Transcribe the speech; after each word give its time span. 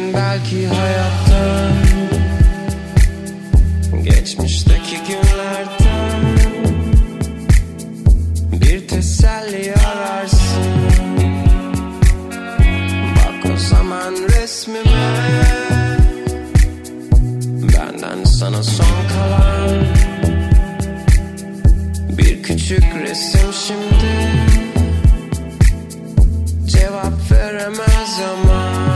Gün 0.00 0.14
belki 0.14 0.66
hayattan 0.66 1.72
Geçmişteki 4.02 4.96
günlerden 5.08 6.20
Bir 8.52 8.88
teselli 8.88 9.74
ararsın. 9.74 10.40
Bak 13.16 13.52
o 13.54 13.56
zaman 13.56 14.14
resmime 14.28 15.14
Benden 17.62 18.24
sana 18.24 18.62
son 18.62 19.08
kalan 19.08 19.84
Bir 22.18 22.42
küçük 22.42 22.84
resim 23.02 23.52
şimdi. 23.66 24.40
Cevap 26.66 27.32
veremez 27.32 28.20
ama 28.32 28.89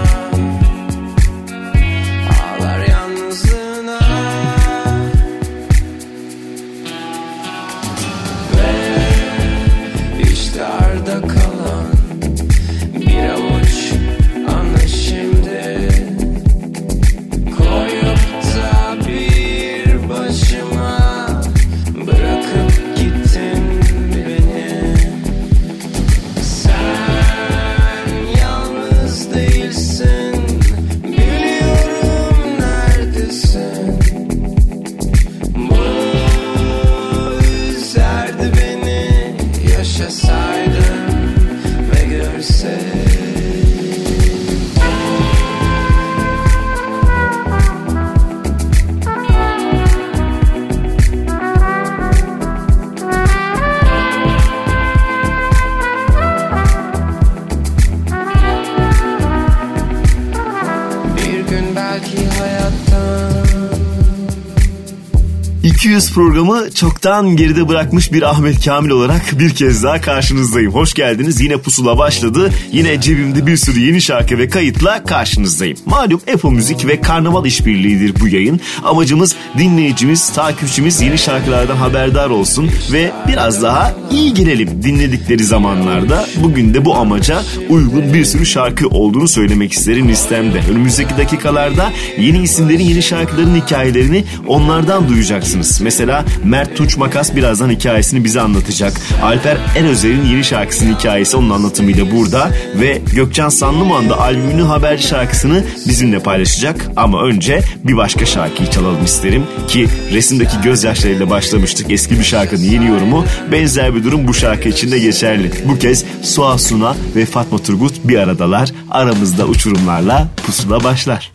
200 65.94 66.12
programı 66.12 66.70
çoktan 66.70 67.36
geride 67.36 67.68
bırakmış 67.68 68.12
bir 68.12 68.22
Ahmet 68.22 68.64
Kamil 68.64 68.90
olarak 68.90 69.38
bir 69.38 69.50
kez 69.50 69.82
daha 69.82 70.00
karşınızdayım. 70.00 70.72
Hoş 70.72 70.94
geldiniz. 70.94 71.40
Yine 71.40 71.56
pusula 71.56 71.98
başladı. 71.98 72.50
Yine 72.72 73.00
cebimde 73.00 73.46
bir 73.46 73.56
sürü 73.56 73.80
yeni 73.80 74.00
şarkı 74.00 74.38
ve 74.38 74.48
kayıtla 74.48 75.04
karşınızdayım. 75.04 75.78
Malum 75.86 76.20
Apple 76.34 76.50
Müzik 76.50 76.86
ve 76.86 77.00
Karnaval 77.00 77.46
işbirliğidir 77.46 78.20
bu 78.20 78.28
yayın. 78.28 78.60
Amacımız 78.84 79.36
dinleyicimiz, 79.58 80.32
takipçimiz 80.32 81.00
yeni 81.00 81.18
şarkılardan 81.18 81.76
haberdar 81.76 82.30
olsun 82.30 82.70
ve 82.92 83.12
biraz 83.28 83.62
daha 83.62 83.94
iyi 84.10 84.34
girelim 84.34 84.82
dinledikleri 84.82 85.44
zamanlarda. 85.44 86.26
Bugün 86.42 86.74
de 86.74 86.84
bu 86.84 86.94
amaca 86.94 87.42
uygun 87.68 88.14
bir 88.14 88.24
sürü 88.24 88.46
şarkı 88.46 88.88
olduğunu 88.88 89.28
söylemek 89.28 89.72
isterim 89.72 90.08
listemde. 90.08 90.60
Önümüzdeki 90.70 91.16
dakikalarda 91.18 91.92
yeni 92.18 92.42
isimlerin 92.42 92.84
yeni 92.84 93.02
şarkıların 93.02 93.60
hikayelerini 93.60 94.24
onlardan 94.46 95.08
duyacaksınız. 95.08 95.83
Mesela 95.84 96.24
Mert 96.44 96.76
Tunç 96.76 96.96
Makas 96.96 97.36
birazdan 97.36 97.70
hikayesini 97.70 98.24
bize 98.24 98.40
anlatacak. 98.40 98.92
Alper 99.22 99.56
Erözer'in 99.76 100.24
yeni 100.24 100.44
şarkısının 100.44 100.94
hikayesi 100.94 101.36
onun 101.36 101.50
anlatımıyla 101.50 102.10
burada 102.10 102.50
ve 102.74 103.00
Gökcan 103.12 103.48
Sanlıman 103.48 104.10
da 104.10 104.20
albümünün 104.20 104.64
haber 104.64 104.98
şarkısını 104.98 105.64
bizimle 105.88 106.18
paylaşacak. 106.18 106.86
Ama 106.96 107.22
önce 107.22 107.60
bir 107.84 107.96
başka 107.96 108.26
şarkıyı 108.26 108.70
çalalım 108.70 109.04
isterim 109.04 109.46
ki 109.68 109.88
resimdeki 110.12 110.60
gözyaşlarıyla 110.64 111.30
başlamıştık 111.30 111.90
eski 111.90 112.18
bir 112.18 112.24
şarkının 112.24 112.64
yeni 112.64 112.86
yorumu. 112.86 113.24
Benzer 113.52 113.94
bir 113.94 114.04
durum 114.04 114.28
bu 114.28 114.34
şarkı 114.34 114.68
için 114.68 114.92
de 114.92 114.98
geçerli. 114.98 115.50
Bu 115.64 115.78
kez 115.78 116.04
Suha 116.22 116.58
Suna 116.58 116.96
ve 117.16 117.26
Fatma 117.26 117.58
Turgut 117.58 117.94
bir 118.04 118.18
aradalar. 118.18 118.72
Aramızda 118.90 119.46
uçurumlarla 119.46 120.28
pusula 120.46 120.84
başlar. 120.84 121.32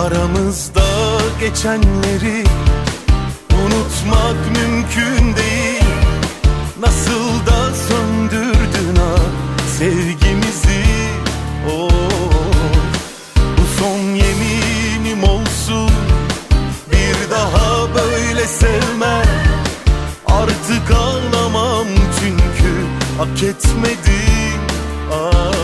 Aramızda 0.00 0.82
geçenleri 1.40 2.44
unutmak 3.52 4.36
mümkün 4.46 5.36
değil. 5.36 5.84
Nasıl 6.80 7.46
da 7.46 7.74
söndürdün 7.74 8.96
ha 8.96 9.16
sevgimizi? 9.78 10.84
Oh. 11.70 11.90
Bu 13.36 13.82
son 13.82 13.98
yeminim 13.98 15.24
olsun. 15.24 15.90
Bir 16.92 17.30
daha 17.30 17.94
böyle 17.94 18.46
sevmem. 18.46 19.26
Artık 20.26 20.90
ağlamam 20.90 21.86
çünkü 22.20 22.72
hak 23.18 23.42
etmedim 23.42 24.60
ah, 25.12 25.59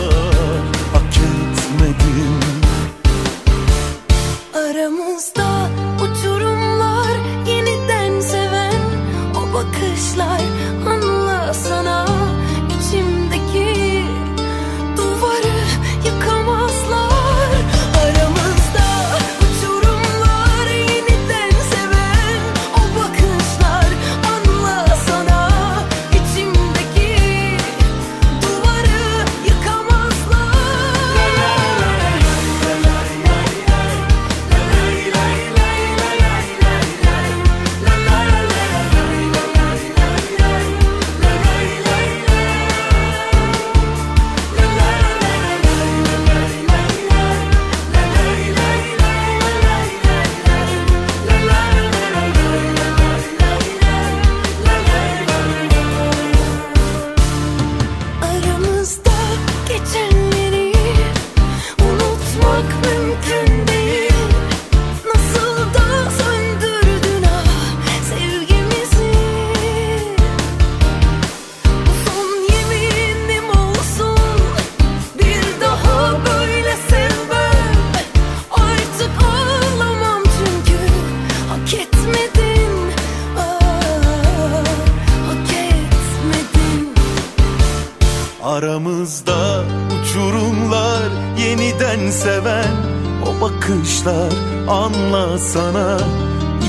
anlasana 95.37 95.97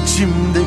içimdeki 0.02 0.57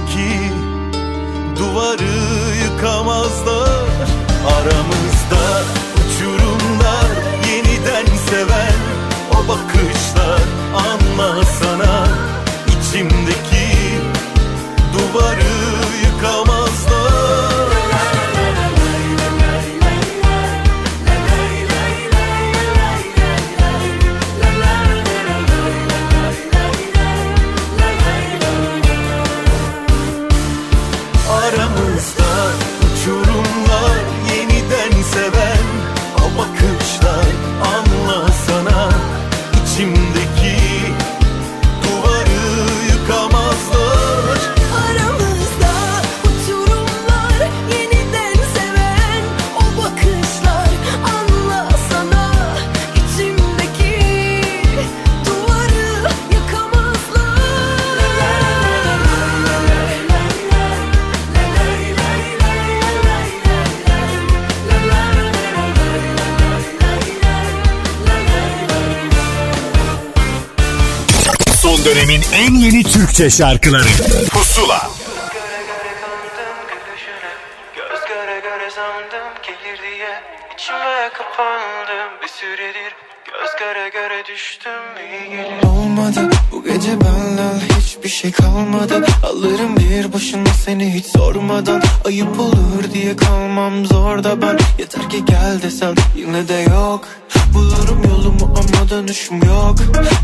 en 72.41 72.55
yeni 72.55 72.83
Türkçe 72.83 73.29
şarkıları. 73.29 73.83
Pusula. 74.31 74.89
Göre 75.33 75.61
göre 75.67 75.93
kandım 76.01 76.55
gülüşüne 76.69 77.31
Göz 77.75 78.01
göre 78.07 78.39
göre 78.39 78.71
sandım 78.75 79.33
gelir 79.43 79.81
diye. 79.81 80.21
İçime 80.53 81.09
kapandım 81.13 82.21
bir 82.23 82.27
süredir. 82.27 82.93
Göz 83.25 83.55
göre 83.59 83.89
göre 83.89 84.23
düştüm 84.25 84.83
iyi 85.11 85.29
gelir. 85.29 85.63
Olmadı. 85.63 86.29
Bu 86.51 86.63
gece 86.63 86.91
benden 87.01 87.59
hiçbir 87.79 88.09
şey 88.09 88.31
kalmadı. 88.31 89.05
Alırım 89.25 89.77
bir 89.77 90.13
başına 90.13 90.53
seni 90.65 90.93
hiç 90.93 91.05
sormadan. 91.05 91.81
Ayıp 92.05 92.39
olur 92.39 92.93
diye 92.93 93.15
kalmam 93.15 93.85
zor 93.85 94.23
da 94.23 94.41
ben. 94.41 94.59
Yeter 94.79 95.09
ki 95.09 95.25
gel 95.25 95.61
desen 95.61 95.95
yine 96.15 96.47
de 96.47 96.53
yok 96.53 97.07
Bulurum 97.53 98.03
yolumu 98.09 98.45
ama 98.45 98.89
dönüşüm 98.89 99.43
yok. 99.43 99.75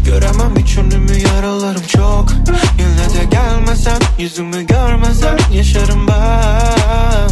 Göremem 0.06 0.56
hiç 0.58 0.78
önümü 0.78 1.18
yaralarım 1.18 1.84
çok. 1.88 2.34
Yine 2.80 3.20
de 3.20 3.26
gelmesen 3.32 4.00
yüzümü 4.20 4.68
görmesen 4.68 5.38
yaşarım 5.54 6.08
ben. 6.08 7.30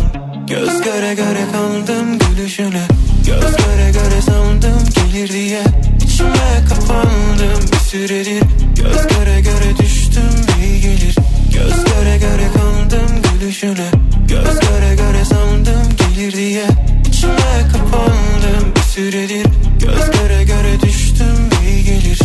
Göz 0.48 0.82
göre 0.82 1.14
göre 1.14 1.46
kaldım 1.52 2.20
gülüşüne. 2.20 2.88
Göz 3.26 3.42
göre 3.58 3.92
göre 3.92 4.22
sandım 4.22 4.80
gelir 4.96 5.30
diye. 5.30 5.62
İçime 6.06 6.66
kapandım 6.70 7.62
bir 7.72 7.78
süredir. 7.78 8.44
Göz 8.76 9.08
göre 9.08 9.42
göre 9.42 9.78
düştüm 9.80 10.32
iyi 10.64 10.82
gelir. 10.82 11.16
Göz 11.54 11.84
göre 11.84 12.18
göre 12.18 12.48
kaldım 12.54 13.22
gülüşüne. 13.40 13.88
Göz 14.28 14.60
göre 14.60 14.96
göre 14.96 15.26
sandım 15.26 15.84
gelir 15.98 16.34
diye. 16.34 16.66
İçime 17.10 17.68
kapandım 17.72 18.74
bir 18.76 18.85
süredir. 18.96 19.48
Göz 19.80 20.12
göre 20.44 20.82
düştüm 20.82 21.50
iyi 21.68 21.84
gelir. 21.84 22.20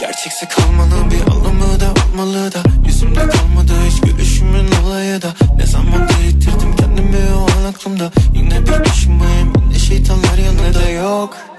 Gerçekse 0.00 0.48
kalmanın 0.48 1.10
bir 1.10 1.20
anlamı 1.20 1.80
da 1.80 1.94
olmalı 2.08 2.52
da. 2.52 2.62
Yüzümde 2.86 3.28
kalmadı 3.28 3.72
hiç 3.88 4.00
gülüşümün 4.00 4.68
olayı 4.84 5.22
da. 5.22 5.34
Ne 5.56 5.66
zamandır 5.66 6.24
ittirdim 6.28 6.76
kendimi 6.76 7.16
o 7.36 7.46
an 7.60 7.64
aklımda? 7.64 8.12
Yine 8.34 8.66
bir 8.66 8.84
başımayım 8.90 9.52
yine 9.66 9.78
şeytanlar 9.78 10.38
yanında. 10.38 10.90
Yok 10.90 11.49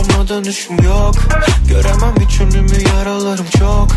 yolumu 0.00 0.14
ama 0.14 0.28
dönüşüm 0.28 0.82
yok. 0.82 1.14
Göremem 1.68 2.14
hiç 2.20 2.40
önümü 2.40 2.88
yaralarım 2.96 3.46
çok. 3.58 3.88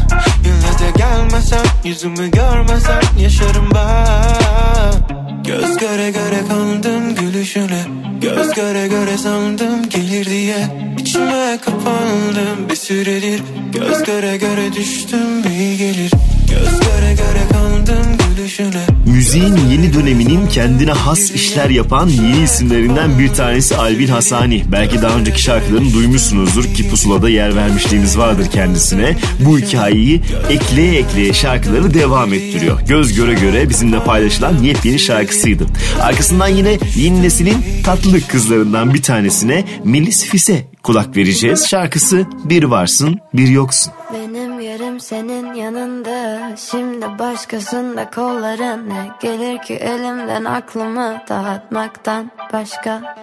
Yine 0.45 0.79
de 0.79 0.97
gelmesen 0.97 1.65
yüzümü 1.83 2.31
görmesen 2.31 3.01
yaşarım 3.19 3.69
ben. 3.75 5.43
Göz 5.43 5.77
göre 5.77 6.11
göre 6.11 6.47
kandım 6.47 7.15
gülüşüne. 7.15 7.83
Göz 8.21 8.53
göre 8.53 8.87
göre 8.87 9.17
sandım 9.17 9.89
gelir 9.89 10.25
diye 10.25 10.92
İçime 11.13 11.59
kapandım 11.65 12.69
bir 12.69 12.75
süredir 12.75 13.41
Göz 13.73 14.03
göre 14.03 14.37
göre 14.37 14.73
düştüm 14.73 15.51
iyi 15.57 15.77
gelir 15.77 16.11
Göz 16.49 16.79
göre 16.79 17.13
göre 17.13 17.43
kandım 17.51 18.17
gülüşüne 18.37 18.85
Müziğin 19.05 19.57
yeni 19.71 19.93
döneminin 19.93 20.47
kendine 20.47 20.91
has 20.91 21.31
işler 21.31 21.69
yapan 21.69 22.07
yeni 22.07 22.43
isimlerinden 22.43 23.19
bir 23.19 23.33
tanesi 23.33 23.77
Alvin 23.77 24.07
Hasani. 24.07 24.63
Belki 24.71 25.01
daha 25.01 25.17
önceki 25.17 25.41
şarkılarını 25.41 25.93
duymuşsunuzdur 25.93 26.63
ki 26.63 26.89
pusulada 26.89 27.29
yer 27.29 27.55
vermişliğimiz 27.55 28.17
vardır 28.17 28.47
kendisine. 28.53 29.17
Bu 29.39 29.59
hikayeyi 29.59 30.21
ekleye 30.49 30.99
ekleye 30.99 31.33
şarkıları 31.33 31.93
devam 31.93 32.33
ettiriyor. 32.33 32.81
Göz 32.87 33.13
göre 33.13 33.33
göre 33.33 33.69
bizimle 33.69 34.03
paylaşılan 34.03 34.63
yepyeni 34.63 34.99
şarkısıydı. 34.99 35.65
Arkasından 36.01 36.47
yine 36.47 36.77
yeni 36.95 37.21
neslin 37.21 37.57
tatlı 37.83 38.21
kızlarından 38.21 38.93
bir 38.93 39.01
tanesine 39.01 39.63
Melis 39.83 40.23
Fise 40.23 40.72
kulak 40.83 41.17
vereceğiz. 41.17 41.67
Şarkısı 41.67 42.25
Bir 42.43 42.63
Varsın 42.63 43.19
Bir 43.33 43.47
Yoksun. 43.47 43.93
Benim 44.13 44.59
yerim 44.59 44.99
senin 44.99 45.53
yanında. 45.53 46.55
Şimdi 46.57 47.19
başkasında 47.19 48.09
kolların 48.09 48.89
ne 48.89 49.11
Gelir 49.21 49.61
ki 49.61 49.73
elimden 49.73 50.45
aklımı 50.45 51.21
dağıtmaktan 51.29 52.31
başka? 52.53 53.15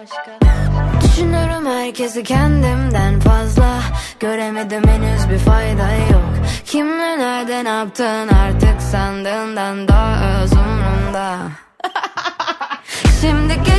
Düşünürüm 1.03 1.65
herkesi 1.65 2.23
kendimden 2.23 3.19
fazla. 3.19 3.79
Göremedim 4.19 4.83
henüz 4.87 5.29
bir 5.29 5.37
fayda 5.37 5.91
yok. 6.11 6.31
Kimle 6.65 7.19
nerede 7.19 7.63
ne 7.63 7.69
yaptın 7.69 8.27
artık 8.27 8.81
sandığından 8.91 9.87
daha 9.87 10.41
öz 10.41 10.51
umrumda 10.51 11.37
Şimdi 13.21 13.70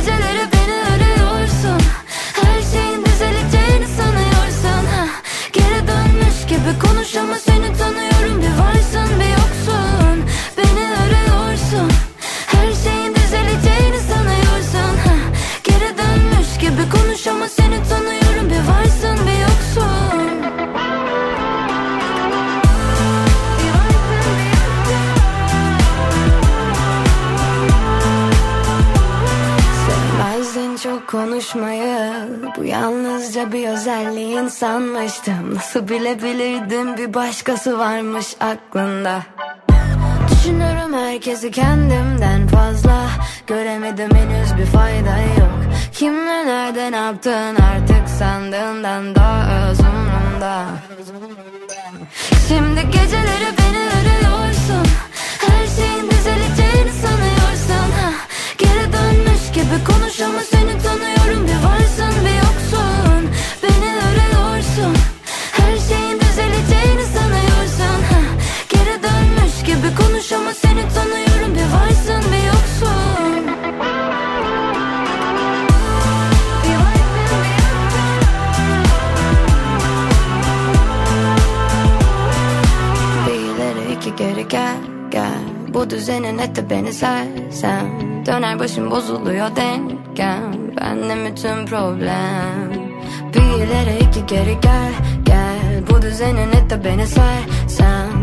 sanmıştım 34.63 35.55
Nasıl 35.55 35.87
bilebilirdim? 35.87 36.97
Bir 36.97 37.13
başkası 37.13 37.79
varmış 37.79 38.35
aklında. 38.39 39.21
Düşünürüm 40.31 40.93
herkesi 40.93 41.51
kendimden 41.51 42.47
fazla. 42.47 43.07
Göremedim 43.47 44.09
henüz 44.15 44.57
bir 44.57 44.65
fayda 44.65 45.17
yok. 45.39 45.59
Kimle 45.93 46.45
nerede 46.45 46.91
ne 46.91 46.95
yaptın 46.95 47.55
artık 47.55 48.09
sandığından 48.19 49.15
daha 49.15 49.69
öz 49.69 49.79
umrumda 49.79 50.65
Şimdi 52.47 52.81
geceleri 52.81 53.49
beni 53.59 53.83
arıyorsun. 53.99 54.85
Her 55.39 55.67
şeyin 55.67 56.11
düzeleceğini 56.11 56.91
sanıyorsun. 56.91 57.91
Ha. 57.99 58.11
Geri 58.57 58.93
dönmüş 58.93 59.51
gibi 59.53 59.83
konuş 59.87 60.19
olmuş 70.23 70.31
ama 70.31 70.53
seni 70.53 70.89
tanıyorum 70.93 71.55
bir 71.55 71.73
varsın 71.75 72.31
bir 72.31 72.47
yoksun. 72.47 73.43
İki 83.91 84.15
geri 84.15 84.47
gel 84.47 84.77
gel. 85.11 85.43
Bu 85.73 85.89
düzenin 85.89 86.37
eti 86.37 86.69
beni 86.69 86.93
sersem. 86.93 87.99
Döner 88.25 88.59
başım 88.59 88.91
bozuluyor 88.91 89.55
dengem 89.55 90.53
Bende 90.77 91.31
bütün 91.31 91.65
problem. 91.65 92.71
Bir 93.33 93.63
ileri 93.63 94.03
iki 94.03 94.25
geri 94.25 94.57
gel 94.61 94.93
gel. 95.23 95.83
Bu 95.89 96.01
düzenin 96.01 96.51
eti 96.51 96.83
beni 96.83 97.07
sersem. 97.07 98.22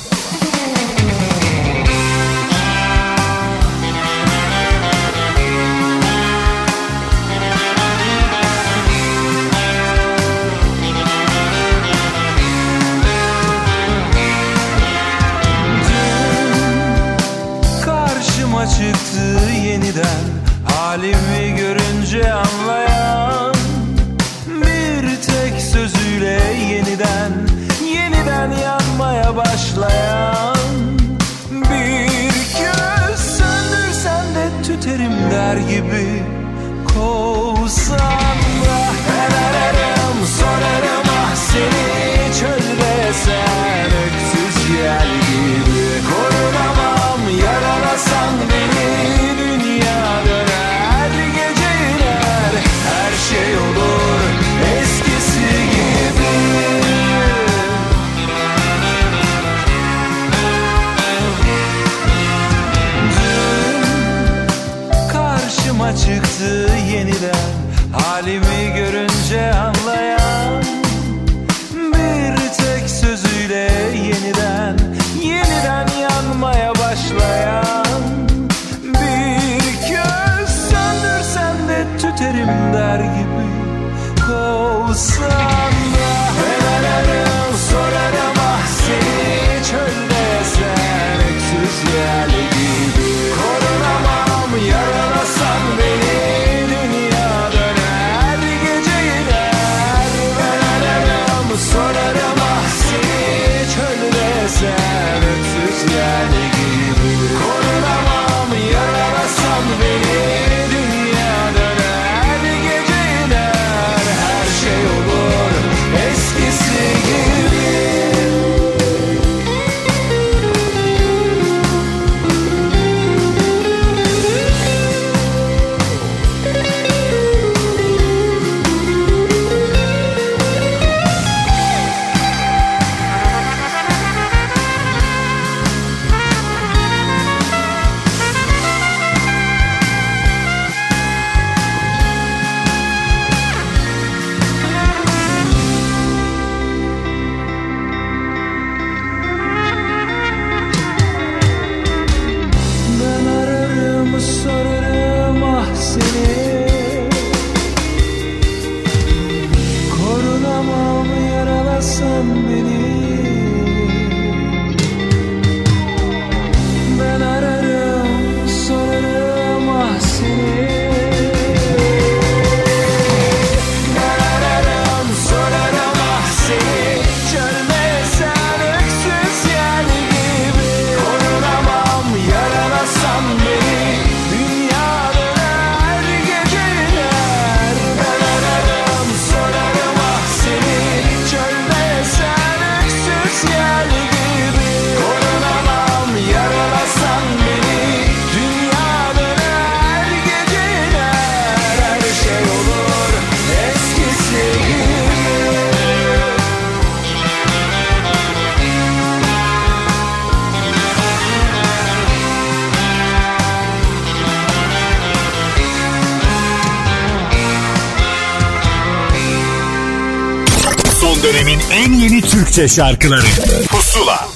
Türkçe 222.51 222.75
şarkıları 222.75 223.25
Pusula 223.69 224.27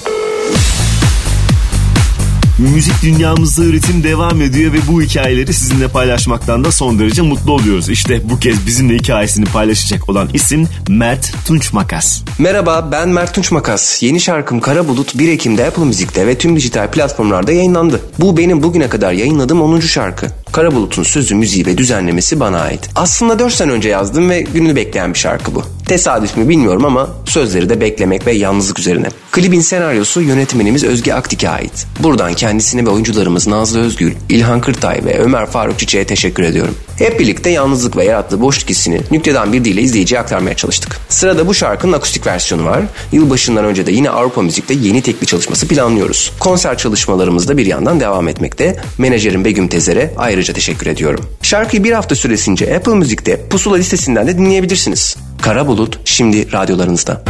Müzik 2.60 2.94
dünyamızda 3.04 3.64
üretim 3.64 4.04
devam 4.04 4.42
ediyor 4.42 4.74
ve 4.74 4.78
bu 4.88 5.02
hikayeleri 5.02 5.54
sizinle 5.54 5.88
paylaşmaktan 5.88 6.64
da 6.64 6.72
son 6.72 7.00
derece 7.00 7.22
mutlu 7.22 7.54
oluyoruz. 7.54 7.90
İşte 7.90 8.30
bu 8.30 8.40
kez 8.40 8.68
bizimle 8.68 8.96
hikayesini 8.96 9.46
paylaşacak 9.46 10.10
olan 10.10 10.30
isim 10.34 10.68
Mert 10.90 11.34
Tunç 11.48 11.74
Makas. 11.74 12.22
Merhaba 12.40 12.90
ben 12.92 13.10
Mert 13.10 13.36
Tunç 13.36 13.52
Makas. 13.52 14.04
Yeni 14.04 14.20
şarkım 14.20 14.60
Kara 14.60 14.88
Bulut 14.88 15.18
1 15.18 15.30
Ekim'de 15.30 15.66
Apple 15.66 15.84
Müzik'te 15.84 16.28
ve 16.28 16.38
tüm 16.38 16.56
dijital 16.56 16.92
platformlarda 16.92 17.52
yayınlandı. 17.52 18.02
Bu 18.20 18.38
benim 18.38 18.64
bugüne 18.64 18.90
kadar 18.90 19.12
yayınladığım 19.12 19.62
10. 19.62 19.80
şarkı. 19.80 20.28
Kara 20.56 20.76
Bulut'un 20.76 21.04
sözü, 21.04 21.36
müziği 21.36 21.66
ve 21.66 21.78
düzenlemesi 21.78 22.40
bana 22.40 22.60
ait. 22.60 22.90
Aslında 22.96 23.40
4 23.40 23.54
sene 23.54 23.72
önce 23.72 23.90
yazdım 23.90 24.30
ve 24.30 24.42
gününü 24.42 24.76
bekleyen 24.76 25.14
bir 25.14 25.20
şarkı 25.20 25.56
bu. 25.56 25.64
Tesadüf 25.88 26.38
mü 26.38 26.50
bilmiyorum 26.50 26.86
ama 26.86 27.10
sözleri 27.26 27.70
de 27.70 27.82
beklemek 27.82 28.28
ve 28.28 28.32
yalnızlık 28.32 28.80
üzerine. 28.80 29.08
Klibin 29.32 29.60
senaryosu 29.60 30.22
yönetmenimiz 30.22 30.84
Özge 30.84 31.14
Aktik'e 31.14 31.50
ait. 31.50 31.88
Buradan 32.00 32.34
kendisine 32.34 32.86
ve 32.86 32.90
oyuncularımız 32.90 33.48
Nazlı 33.48 33.80
Özgül, 33.80 34.14
İlhan 34.30 34.62
Kırtay 34.62 35.02
ve 35.06 35.20
Ömer 35.20 35.46
Faruk 35.46 35.80
Çiçek'e 35.80 36.06
teşekkür 36.06 36.44
ediyorum. 36.44 36.76
Hep 36.98 37.20
birlikte 37.20 37.50
yalnızlık 37.50 37.98
ve 37.98 38.06
yarattığı 38.06 38.42
boşluk 38.42 38.70
hissini 38.70 39.02
nükteden 39.12 39.54
bir 39.54 39.66
dille 39.66 39.82
izleyiciye 39.82 40.22
aktarmaya 40.22 40.56
çalıştık. 40.56 41.00
Sırada 41.10 41.48
bu 41.48 41.54
şarkının 41.54 41.94
akustik 41.94 42.28
versiyonu 42.28 42.66
var. 42.66 42.82
Yılbaşından 43.12 43.66
önce 43.66 43.86
de 43.86 43.92
yine 43.92 44.10
Avrupa 44.10 44.42
Müzik'te 44.42 44.74
yeni 44.74 45.02
tekli 45.02 45.28
çalışması 45.28 45.68
planlıyoruz. 45.68 46.32
Konser 46.40 46.78
çalışmalarımız 46.78 47.48
da 47.48 47.58
bir 47.58 47.66
yandan 47.66 48.00
devam 48.00 48.28
etmekte. 48.28 48.76
Menajerim 48.98 49.46
Begüm 49.46 49.68
Tezer'e 49.68 50.14
ayrıca 50.18 50.45
teşekkür 50.54 50.88
ediyorum. 50.88 51.26
Şarkıyı 51.42 51.84
bir 51.84 51.92
hafta 51.92 52.16
süresince 52.16 52.76
Apple 52.76 52.96
Müzik'te 52.96 53.48
Pusula 53.50 53.76
listesinden 53.78 54.28
de 54.28 54.38
dinleyebilirsiniz. 54.38 55.18
Kara 55.42 55.68
Bulut 55.68 56.00
şimdi 56.06 56.52
radyolarınızda. 56.52 57.24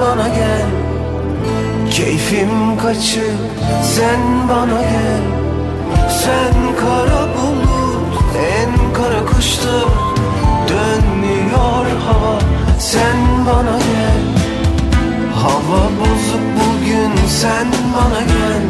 Bana 0.00 0.28
gel. 0.28 0.66
Keyfim 1.90 2.78
kaçır 2.82 3.36
sen 3.82 4.20
bana 4.48 4.80
gel. 4.80 5.22
Sen 6.10 6.76
kara 6.80 7.22
bulut 7.34 8.36
en 8.36 8.92
kara 8.94 9.26
kışta 9.26 9.78
Dönmüyor 10.68 11.86
hava 12.06 12.38
sen 12.78 13.16
bana 13.46 13.78
gel. 13.78 14.22
Hava 15.34 15.82
bozuk 16.00 16.44
bugün 16.56 17.26
sen 17.28 17.66
bana 17.94 18.20
gel. 18.20 18.64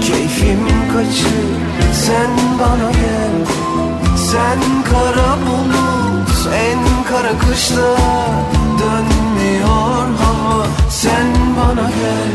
Keyfim 0.00 0.66
kaçır 0.94 1.48
sen 1.92 2.30
bana 2.60 2.90
gel. 2.90 3.34
Sen 4.16 4.60
kara 4.90 5.36
bulut 5.46 6.48
en 6.54 7.04
kara 7.08 7.38
kışta 7.38 7.96
Dönmüyor 9.42 10.08
hava 10.18 10.66
sen 10.88 11.26
bana 11.56 11.90
gel. 11.90 12.32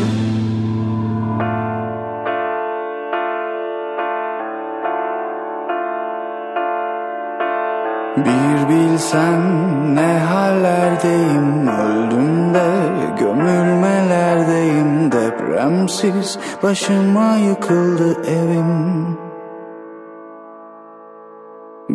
Bir 8.18 8.70
bilsen 8.70 9.42
ne 9.96 10.20
hallerdeyim. 10.20 11.68
Öldüm 11.68 12.54
de 12.54 12.70
gömülmelerdeyim 13.20 15.12
Depremsiz 15.12 16.40
başıma 16.64 17.36
yıkıldı 17.36 18.22
evim 18.30 19.27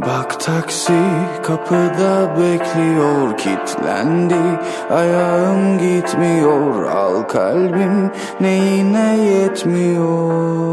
Bak 0.07 0.41
taksi 0.41 1.01
kapıda 1.43 2.37
bekliyor 2.37 3.39
kitlendi 3.39 4.61
Ayağım 4.91 5.79
gitmiyor 5.79 6.85
al 6.85 7.23
kalbim 7.23 8.11
neyine 8.41 9.17
yetmiyor 9.17 10.73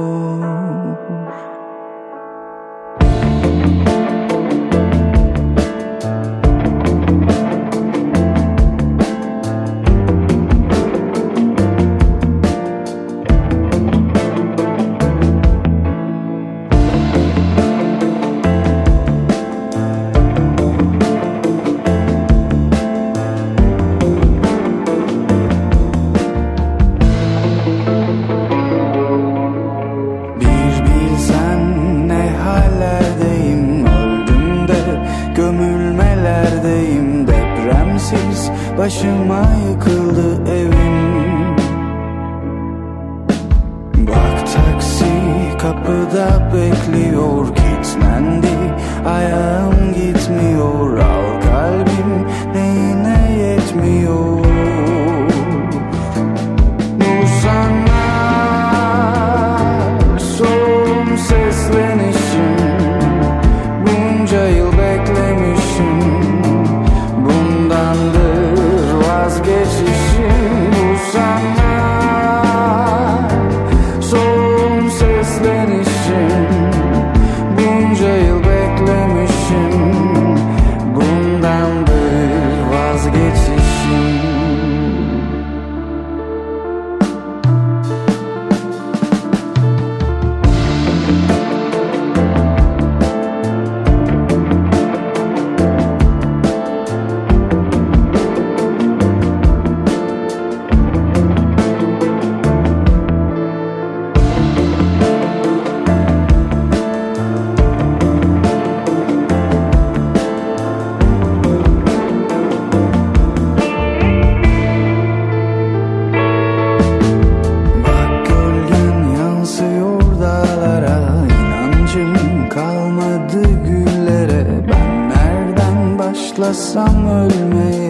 summer 126.59 127.25
May. 127.53 127.88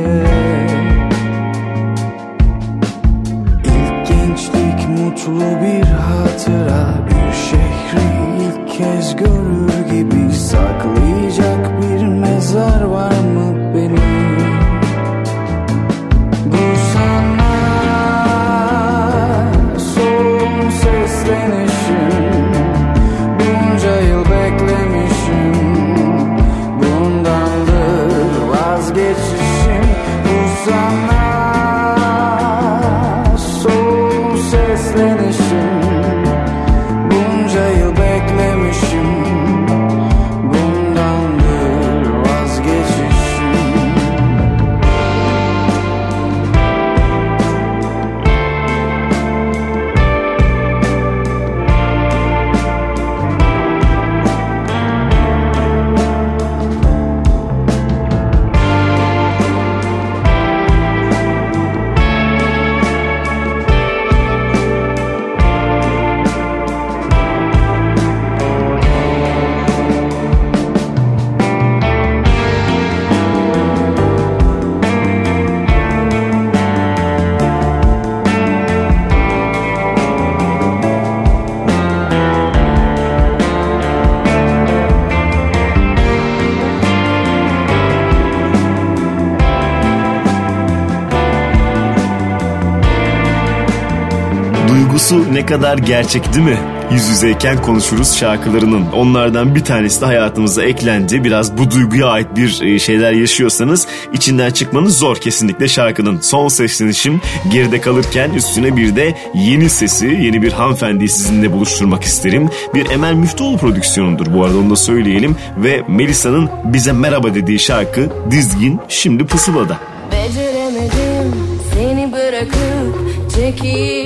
Ne 95.32 95.46
kadar 95.46 95.78
gerçek 95.78 96.34
değil 96.34 96.46
mi? 96.46 96.58
Yüz 96.92 97.10
yüzeyken 97.10 97.62
konuşuruz 97.62 98.18
şarkılarının 98.18 98.86
onlardan 98.92 99.56
bir 99.56 99.64
tanesi 99.64 100.02
de 100.02 100.06
hayatımıza 100.06 100.64
eklendi. 100.64 101.24
Biraz 101.24 101.58
bu 101.58 101.72
duyguya 101.72 102.08
ait 102.08 102.28
bir 102.36 102.62
e, 102.62 102.80
şeyler 102.80 103.12
yaşıyorsanız 103.12 103.88
içinden 104.14 104.52
çıkmanız 104.52 104.98
zor 104.98 105.16
kesinlikle 105.16 105.68
şarkının. 105.68 106.20
Son 106.20 106.48
seslenişim 106.48 107.22
geride 107.52 107.82
kalırken 107.82 108.30
üstüne 108.30 108.78
bir 108.78 108.96
de 108.96 109.16
yeni 109.34 109.70
sesi, 109.70 110.06
yeni 110.06 110.42
bir 110.42 110.52
hanımefendiyi 110.52 111.10
sizinle 111.10 111.52
buluşturmak 111.52 112.04
isterim. 112.04 112.50
Bir 112.74 112.90
Emel 112.90 113.14
Müftüoğlu 113.14 113.58
prodüksiyonudur 113.58 114.34
bu 114.34 114.46
arada 114.46 114.58
onu 114.58 114.70
da 114.70 114.76
söyleyelim. 114.76 115.36
Ve 115.58 115.84
Melisa'nın 115.88 116.50
bize 116.64 116.92
merhaba 116.92 117.34
dediği 117.34 117.60
şarkı 117.60 118.10
Dizgin 118.32 118.80
şimdi 118.88 119.26
pusulada. 119.26 119.78
Beceremedim 120.12 121.34
seni 121.74 122.12
bırakıp 122.12 123.10
çekil 123.36 123.99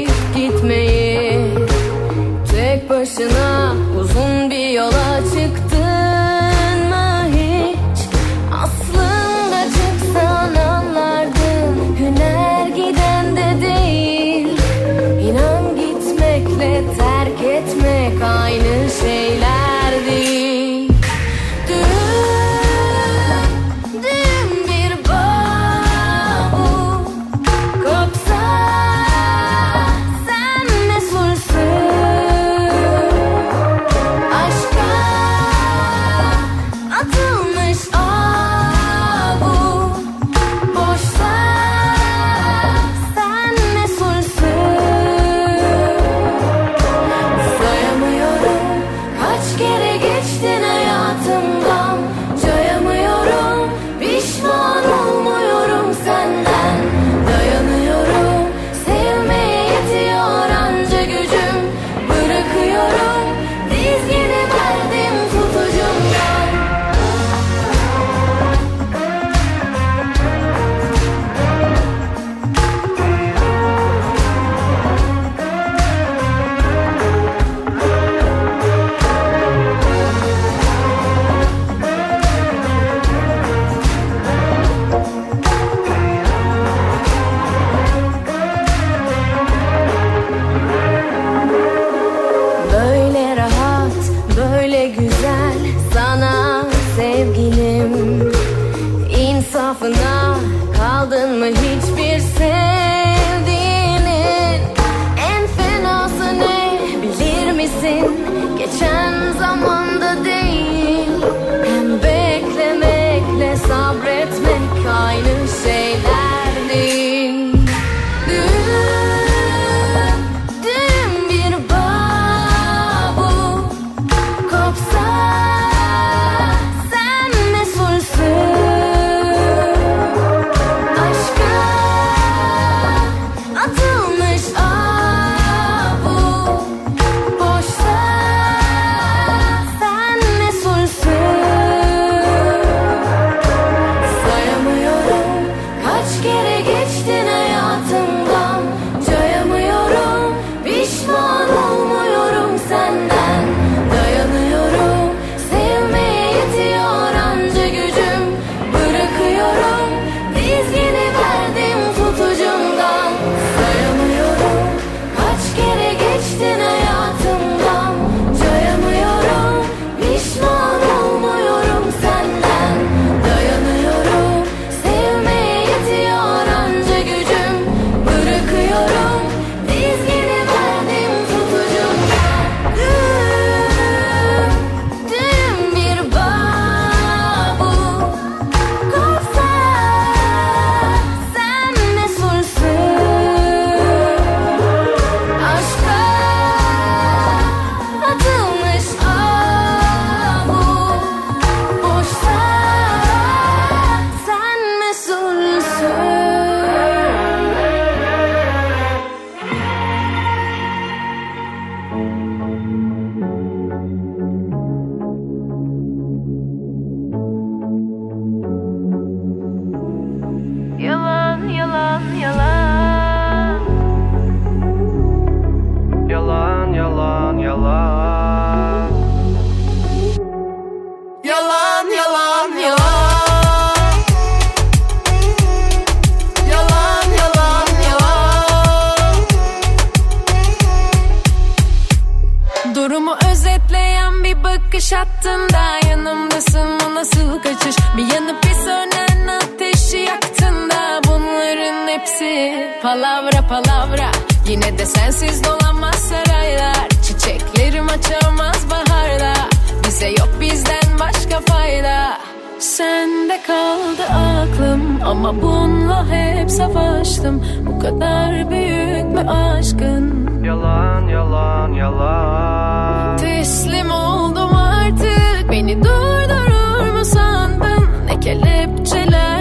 kaldı 263.48 264.04
aklım. 264.04 264.82
Ama 265.06 265.42
bununla 265.42 266.08
hep 266.10 266.52
savaştım. 266.52 267.44
Bu 267.66 267.80
kadar 267.80 268.50
büyük 268.50 269.06
mü 269.06 269.30
aşkın. 269.30 270.30
Yalan 270.44 271.08
yalan 271.08 271.74
yalan. 271.74 273.18
Teslim 273.18 273.92
oldum 273.92 274.56
artık. 274.56 275.52
Beni 275.52 275.84
durdurur 275.84 276.94
mu 276.98 277.06
sandın 277.06 277.88
Ne 278.08 278.20
kelepçeler 278.20 279.33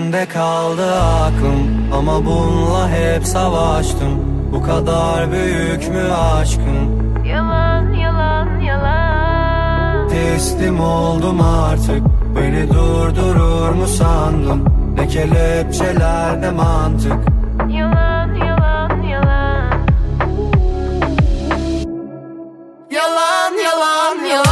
Sende 0.00 0.28
kaldı 0.28 0.94
aklım. 1.00 1.92
Ama 1.92 2.24
bununla 2.24 2.88
hep 2.90 3.26
savaştım. 3.26 4.18
Bu 4.52 4.62
kadar 4.62 5.32
büyük 5.32 5.88
mü 5.88 6.12
aşkın 6.12 7.00
Yalan 7.24 7.92
yalan 7.92 8.60
yalan. 8.60 10.08
Teslim 10.08 10.80
oldum 10.80 11.40
artık. 11.40 12.02
Beni 12.36 12.68
durdurur 12.68 13.70
mu 13.74 13.86
sandın? 13.86 14.68
Ne 14.96 15.08
kelepçeler 15.08 16.40
ne 16.40 16.50
mantık. 16.50 17.18
Yalan 17.68 18.34
yalan 18.34 19.02
yalan. 19.02 19.72
Yalan 22.90 23.52
yalan 23.64 24.24
yalan 24.24 24.49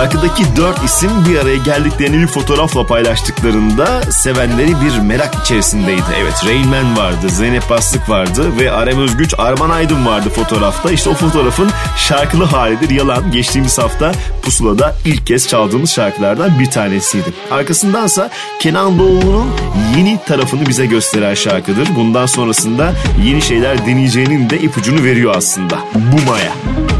Şarkıdaki 0.00 0.44
dört 0.56 0.84
isim 0.84 1.10
bir 1.28 1.38
araya 1.38 1.56
geldiklerini 1.56 2.22
bir 2.22 2.26
fotoğrafla 2.26 2.86
paylaştıklarında 2.86 4.02
sevenleri 4.02 4.68
bir 4.80 4.98
merak 4.98 5.34
içerisindeydi. 5.34 6.02
Evet 6.20 6.44
Rain 6.46 6.68
Man 6.68 6.96
vardı, 6.96 7.28
Zeynep 7.28 7.70
Bastık 7.70 8.08
vardı 8.08 8.58
ve 8.58 8.72
Arem 8.72 8.98
Özgüç, 8.98 9.34
Arman 9.38 9.70
Aydın 9.70 10.06
vardı 10.06 10.28
fotoğrafta. 10.28 10.90
İşte 10.90 11.10
o 11.10 11.14
fotoğrafın 11.14 11.70
şarkılı 11.96 12.44
halidir 12.44 12.90
Yalan. 12.90 13.30
Geçtiğimiz 13.30 13.78
hafta 13.78 14.12
Pusula'da 14.42 14.96
ilk 15.04 15.26
kez 15.26 15.48
çaldığımız 15.48 15.90
şarkılardan 15.90 16.58
bir 16.60 16.70
tanesiydi. 16.70 17.32
Arkasındansa 17.50 18.30
Kenan 18.60 18.98
Doğulu'nun 18.98 19.50
yeni 19.96 20.18
tarafını 20.26 20.66
bize 20.66 20.86
gösteren 20.86 21.34
şarkıdır. 21.34 21.88
Bundan 21.96 22.26
sonrasında 22.26 22.92
yeni 23.24 23.42
şeyler 23.42 23.86
deneyeceğinin 23.86 24.50
de 24.50 24.58
ipucunu 24.60 25.04
veriyor 25.04 25.34
aslında. 25.36 25.78
Bumaya. 25.94 26.52
Bir 26.94 26.99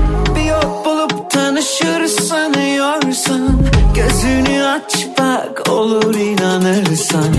sanıyorsan 3.13 3.71
Gözünü 3.95 4.65
aç 4.65 5.07
bak 5.19 5.69
olur 5.69 6.15
inanırsan. 6.15 7.35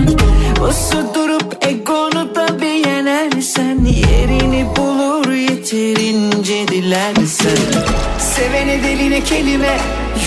Bası 0.60 1.14
durup 1.14 1.66
egonu 1.66 2.34
da 2.34 2.60
bir 2.60 2.86
yenersen 2.86 3.84
Yerini 3.84 4.66
bulur 4.76 5.32
yeterince 5.32 6.68
dilersen. 6.68 7.82
Sevene 8.18 8.82
deline 8.82 9.24
kelime 9.24 9.78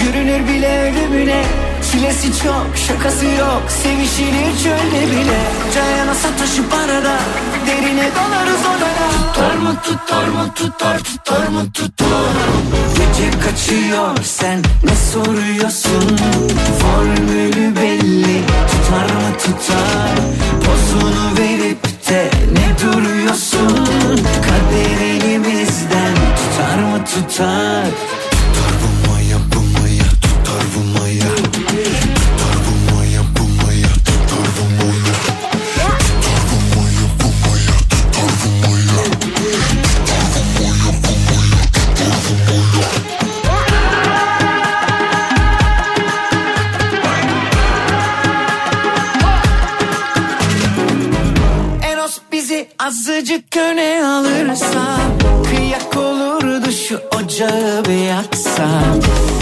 yürünür 0.03 0.47
bile 0.47 0.81
ölümüne. 0.81 1.43
Çilesi 1.91 2.27
çok 2.43 2.67
şakası 2.87 3.25
yok 3.25 3.63
sevişilir 3.83 4.63
çölde 4.63 5.11
bile. 5.11 5.39
Cayana 5.75 6.15
sataşıp 6.15 6.73
arada 6.73 7.19
derine 7.67 8.09
dalarız 8.15 8.61
odana 8.61 9.33
Tutar 9.33 9.55
mı 9.55 9.75
tutar 9.83 10.27
mı 10.27 10.53
tutar 10.55 10.99
tutar 10.99 11.47
mı 11.47 11.71
tutar 11.73 12.94
Gece 13.17 13.31
kaçıyor. 13.39 14.17
Sen 14.23 14.61
ne 14.83 14.95
soruyorsun? 14.95 16.17
Formülü 16.79 17.75
belli. 17.75 18.41
Tutar 18.67 19.15
mı 19.15 19.37
tutar? 19.37 20.15
Pozunu 20.65 21.37
verip 21.39 21.83
de 22.09 22.29
ne 22.53 22.93
duruyorsun? 22.93 23.85
Kader 24.41 25.05
elimizden 25.05 26.15
tutar 26.35 26.77
mı 26.83 27.05
tutar? 27.05 27.85
Tutar 27.85 28.73
bu 28.81 29.04
azıcık 53.15 53.57
öne 53.57 54.05
alırsa 54.05 54.97
Kıyak 55.49 55.97
olurdu 55.97 56.71
şu 56.87 56.99
ocağı 57.15 57.85
bir 57.85 58.05
yaksa. 58.05 58.67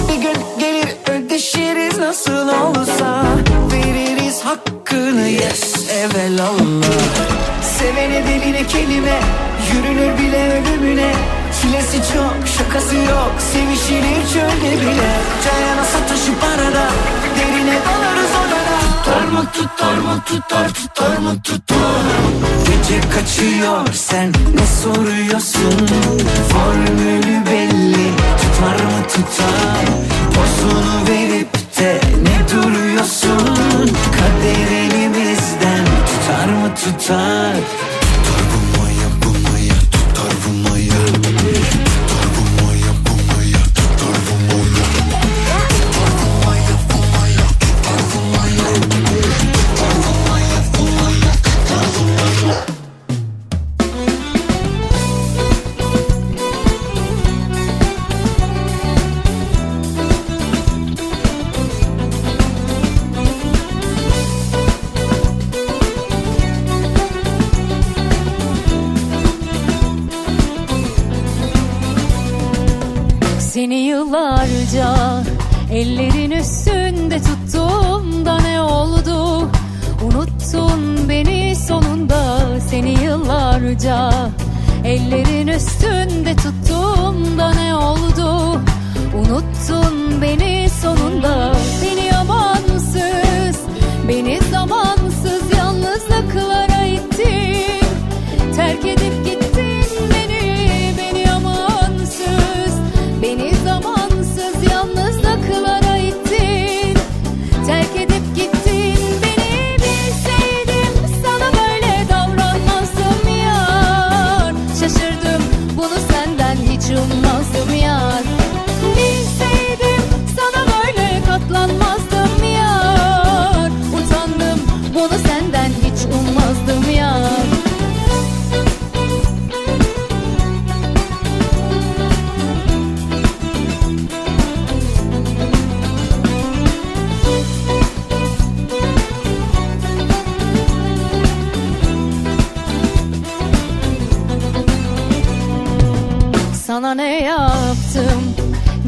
Bir 0.09 0.21
gün 0.21 0.37
gelir 0.59 0.89
ödeşiriz 1.11 1.97
nasıl 1.97 2.49
olsa 2.49 3.23
Veririz 3.71 4.41
hakkını 4.41 5.27
yes 5.27 5.91
evelallah 5.91 6.83
Sevene 7.79 8.23
diline 8.27 8.67
kelime 8.67 9.19
yürünür 9.73 10.17
bile 10.17 10.61
ölümüne. 10.61 11.11
Çilesi 11.61 11.97
çok 11.97 12.47
şakası 12.57 12.95
yok 12.95 13.33
sevişilir 13.53 14.33
çölde 14.33 14.81
bile. 14.81 15.11
Cayana 15.43 15.85
sataşıp 15.85 16.43
arada 16.43 16.89
derine 17.39 17.77
dalarız 17.85 18.31
odana 18.41 18.79
Tutar 19.03 19.25
mı 19.25 19.45
tutar 19.53 19.97
mı 19.97 20.21
tutar 20.25 20.73
tutar 20.73 21.17
mı 21.17 21.41
tutar 21.43 22.52
Gece 22.83 23.09
kaçıyor. 23.09 23.93
Sen 23.93 24.27
ne 24.29 24.65
soruyorsun? 24.83 25.87
Formülü 26.49 27.45
belli. 27.45 28.11
Tutar 28.37 28.85
mı 28.85 29.07
tutar? 29.07 29.85
Pozunu 30.35 31.07
verip 31.09 31.53
de 31.79 32.01
ne 32.23 32.49
duruyorsun? 32.51 33.89
Kader 34.11 34.71
elimizden 34.77 35.85
tutar 35.85 36.47
mı 36.49 36.75
tutar 36.75 37.55
ellerin 75.83 76.31
üstünde 76.31 77.17
tuttum 77.21 78.25
da 78.25 78.39
ne 78.39 78.61
oldu? 78.61 79.49
Unuttun 80.05 81.09
beni 81.09 81.55
sonunda 81.55 82.39
seni 82.69 83.03
yıllarca 83.03 84.11
Ellerin 84.85 85.47
üstünde 85.47 86.35
tuttum 86.35 86.72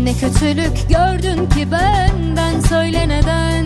Ne 0.05 0.13
kötülük 0.13 0.89
gördün 0.89 1.49
ki 1.49 1.71
benden 1.71 2.59
Söyle 2.59 3.09
neden? 3.09 3.65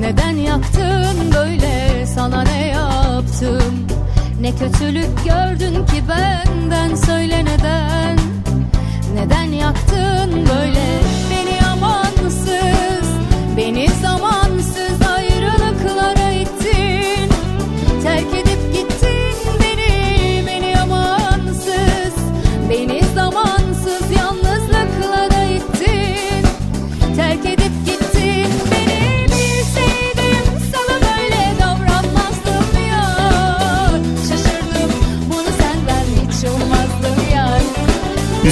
Neden 0.00 0.36
yaktın 0.36 1.34
böyle 1.34 2.06
Sana 2.06 2.42
ne 2.42 2.66
yaptım? 2.66 3.86
Ne 4.40 4.50
kötülük 4.56 5.24
gördün 5.24 5.86
ki 5.86 6.02
benden 6.08 6.94
Söyle 6.94 7.44
neden? 7.44 8.18
Neden 9.14 9.52
yaktın 9.52 10.30
böyle? 10.32 10.86
Beni 11.30 11.66
amansız 11.66 13.08
Beni 13.56 13.88
zamansız 14.02 14.37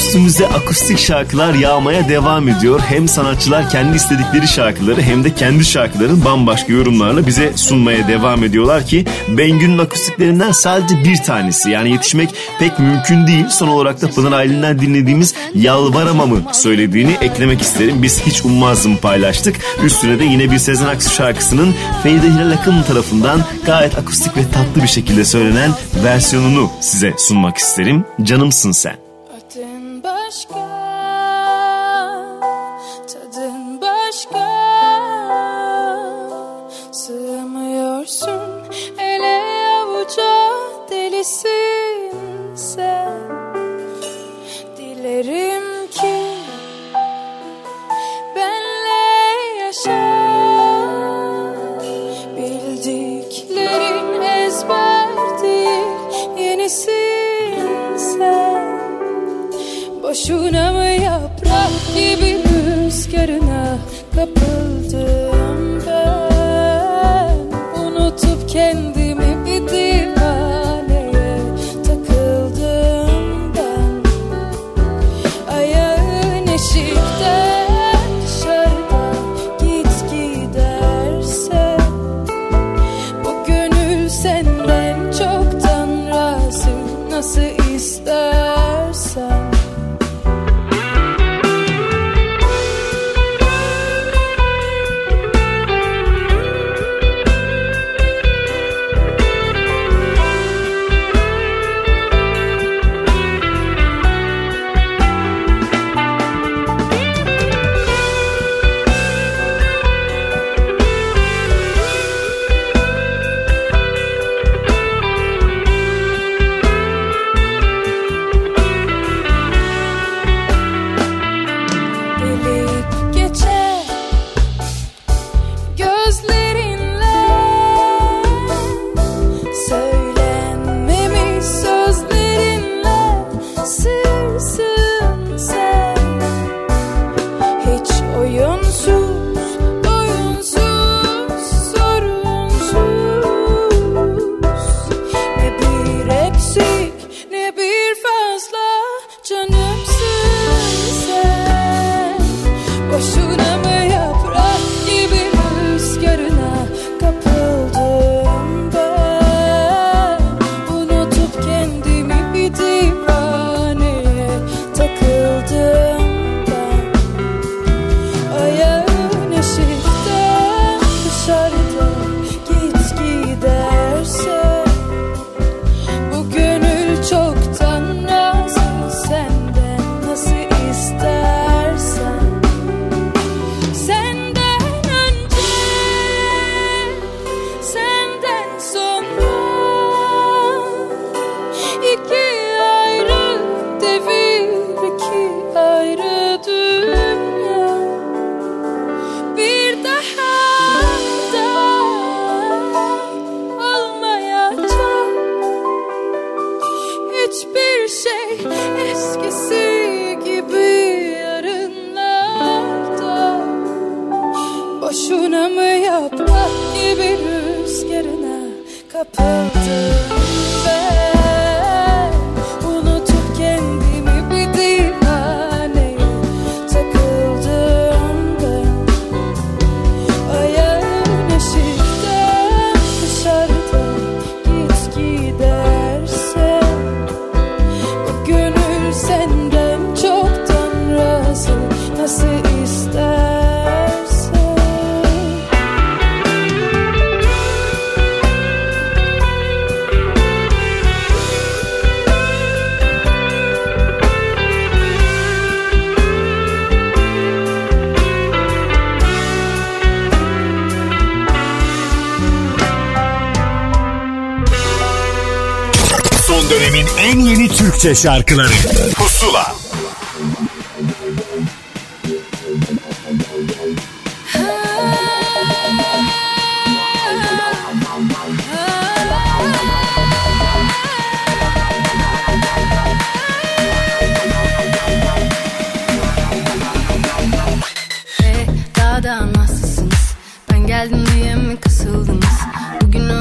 Üstümüze 0.07 0.49
akustik 0.49 0.99
şarkılar 0.99 1.55
yağmaya 1.55 2.09
devam 2.09 2.49
ediyor. 2.49 2.81
Hem 2.81 3.09
sanatçılar 3.09 3.71
kendi 3.71 3.97
istedikleri 3.97 4.49
şarkıları 4.49 5.03
hem 5.03 5.25
de 5.25 5.35
kendi 5.35 5.65
şarkıların 5.65 6.25
bambaşka 6.25 6.73
yorumlarla 6.73 7.27
bize 7.27 7.53
sunmaya 7.57 8.09
devam 8.09 8.45
ediyorlar 8.45 8.87
ki 8.87 9.05
Bengü'nün 9.29 9.79
akustiklerinden 9.79 10.53
sadece 10.53 11.05
bir 11.05 11.17
tanesi. 11.17 11.71
Yani 11.71 11.91
yetişmek 11.93 12.31
pek 12.59 12.79
mümkün 12.79 13.27
değil. 13.27 13.49
Son 13.49 13.69
olarak 13.69 14.03
da 14.03 14.11
Pınar 14.11 14.33
Aylin'den 14.33 14.81
dinlediğimiz 14.81 15.35
Yalvaramam'ı 15.55 16.43
söylediğini 16.53 17.17
eklemek 17.21 17.63
isterim. 17.63 18.03
Biz 18.03 18.21
hiç 18.21 18.45
ummazdım 18.45 18.97
paylaştık. 18.97 19.57
Üstüne 19.85 20.19
de 20.19 20.25
yine 20.25 20.51
bir 20.51 20.59
Sezen 20.59 20.87
Aksu 20.87 21.15
şarkısının 21.15 21.75
Feride 22.03 22.27
Hilal 22.27 22.51
Akın 22.51 22.83
tarafından 22.83 23.41
gayet 23.65 23.99
akustik 23.99 24.37
ve 24.37 24.51
tatlı 24.53 24.83
bir 24.83 24.89
şekilde 24.89 25.25
söylenen 25.25 25.71
versiyonunu 26.05 26.71
size 26.81 27.15
sunmak 27.19 27.57
isterim. 27.57 28.05
Canımsın 28.23 28.73
sen. 28.73 29.06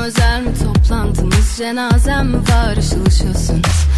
özel 0.05 0.41
mi 0.41 0.53
toplantınız? 0.63 1.57
Cenazem 1.57 2.27
mi 2.27 2.37
var? 2.37 2.77
Işılışıyorsunuz? 2.77 3.65
E 3.65 3.94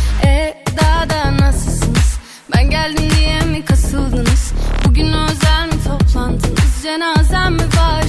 da 1.10 1.38
nasılsınız? 1.38 2.18
Ben 2.56 2.70
geldim 2.70 3.10
diye 3.18 3.42
mi 3.42 3.66
kasıldınız? 3.66 4.54
Bugün 4.86 5.08
özel 5.08 5.66
mi 5.66 5.84
toplantınız? 5.84 6.84
Cenazem 6.84 7.54
mi 7.54 7.64
var? 7.78 8.04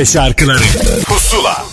Türkçe 0.00 0.12
şarkıları 0.12 0.62
Pusula 1.04 1.66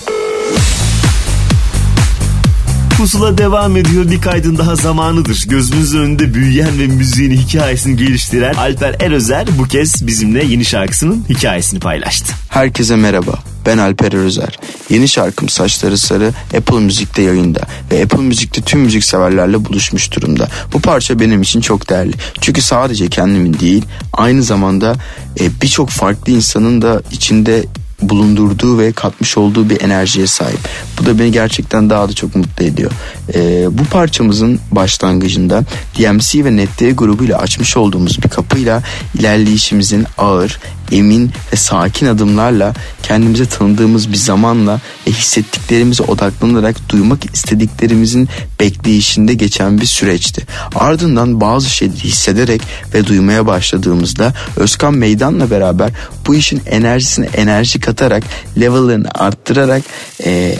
Pusula 2.97 3.37
devam 3.37 3.77
ediyor. 3.77 4.11
Bir 4.11 4.21
kaydın 4.21 4.57
daha 4.57 4.75
zamanıdır. 4.75 5.43
Gözümüzün 5.47 5.99
önünde 5.99 6.33
büyüyen 6.33 6.79
ve 6.79 6.87
müziğin 6.87 7.31
hikayesini 7.31 7.97
geliştiren 7.97 8.53
Alper 8.53 8.95
Erözer 8.99 9.47
bu 9.59 9.63
kez 9.63 10.07
bizimle 10.07 10.45
yeni 10.45 10.65
şarkısının 10.65 11.25
hikayesini 11.29 11.79
paylaştı. 11.79 12.33
Herkese 12.49 12.95
merhaba. 12.95 13.39
Ben 13.65 13.77
Alper 13.77 14.13
Özer. 14.13 14.59
Yeni 14.89 15.07
şarkım 15.07 15.49
Saçları 15.49 15.97
Sarı 15.97 16.31
Apple 16.57 16.79
Müzik'te 16.79 17.21
yayında 17.21 17.59
ve 17.91 18.03
Apple 18.03 18.21
Müzik'te 18.21 18.61
tüm 18.61 18.79
müzik 18.79 19.03
severlerle 19.03 19.65
buluşmuş 19.65 20.11
durumda. 20.11 20.47
Bu 20.73 20.81
parça 20.81 21.19
benim 21.19 21.41
için 21.41 21.61
çok 21.61 21.89
değerli. 21.89 22.13
Çünkü 22.41 22.61
sadece 22.61 23.07
kendimin 23.07 23.59
değil 23.59 23.85
aynı 24.13 24.43
zamanda 24.43 24.95
e, 25.39 25.61
birçok 25.61 25.89
farklı 25.89 26.31
insanın 26.31 26.81
da 26.81 27.01
içinde 27.11 27.65
bulundurduğu 28.01 28.79
ve 28.79 28.91
katmış 28.91 29.37
olduğu 29.37 29.69
bir 29.69 29.81
enerjiye 29.81 30.27
sahip. 30.27 30.59
Bu 30.99 31.05
da 31.05 31.19
beni 31.19 31.31
gerçekten 31.31 31.89
daha 31.89 32.09
da 32.09 32.13
çok 32.13 32.35
mutlu 32.35 32.65
ediyor. 32.65 32.91
Ee, 33.35 33.67
bu 33.71 33.85
parçamızın 33.85 34.59
başlangıcında 34.71 35.63
DMC 35.97 36.45
ve 36.45 36.55
NetD 36.55 36.91
grubuyla 36.91 37.37
açmış 37.37 37.77
olduğumuz 37.77 38.23
bir 38.23 38.29
kapıyla 38.29 38.83
ilerleyişimizin 39.19 40.05
ağır, 40.17 40.59
emin 40.91 41.31
ve 41.53 41.55
sakin 41.55 42.07
adımlarla 42.07 42.73
kendimize 43.03 43.45
tanıdığımız 43.45 44.11
bir 44.11 44.17
zamanla 44.17 44.81
ve 45.07 45.11
hissettiklerimize 45.11 46.03
odaklanarak 46.03 46.89
duymak 46.89 47.35
istediklerimizin 47.35 48.29
bekleyişinde 48.59 49.33
geçen 49.33 49.81
bir 49.81 49.85
süreçti. 49.85 50.45
Ardından 50.75 51.41
bazı 51.41 51.69
şeyleri 51.69 52.03
hissederek 52.03 52.61
ve 52.93 53.05
duymaya 53.05 53.45
başladığımızda 53.47 54.33
Özkan 54.57 54.93
Meydan'la 54.93 55.51
beraber 55.51 55.91
bu 56.27 56.35
işin 56.35 56.61
enerjisine 56.65 57.25
enerji 57.25 57.79
katarak 57.79 58.23
level'ını 58.59 59.09
arttırarak 59.13 59.83
eee 60.25 60.57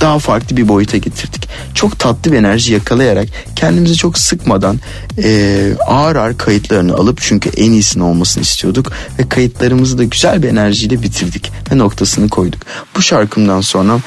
daha 0.00 0.18
farklı 0.18 0.56
bir 0.56 0.68
boyuta 0.68 0.96
getirdik. 0.96 1.48
Çok 1.74 1.98
tatlı 1.98 2.32
bir 2.32 2.36
enerji 2.36 2.72
yakalayarak 2.72 3.28
kendimizi 3.56 3.94
çok 3.94 4.18
sıkmadan 4.18 4.80
e, 5.24 5.72
ağır 5.86 6.16
ağır 6.16 6.38
kayıtlarını 6.38 6.94
alıp 6.94 7.18
çünkü 7.20 7.48
en 7.48 7.72
iyisini 7.72 8.02
olmasını 8.02 8.42
istiyorduk 8.42 8.92
ve 9.18 9.28
kayıtlarımızı 9.28 9.98
da 9.98 10.04
güzel 10.04 10.42
bir 10.42 10.48
enerjiyle 10.48 11.02
bitirdik 11.02 11.52
ve 11.72 11.78
noktasını 11.78 12.28
koyduk. 12.28 12.62
Bu 12.96 13.02
şarkımdan 13.02 13.60
sonra 13.60 13.98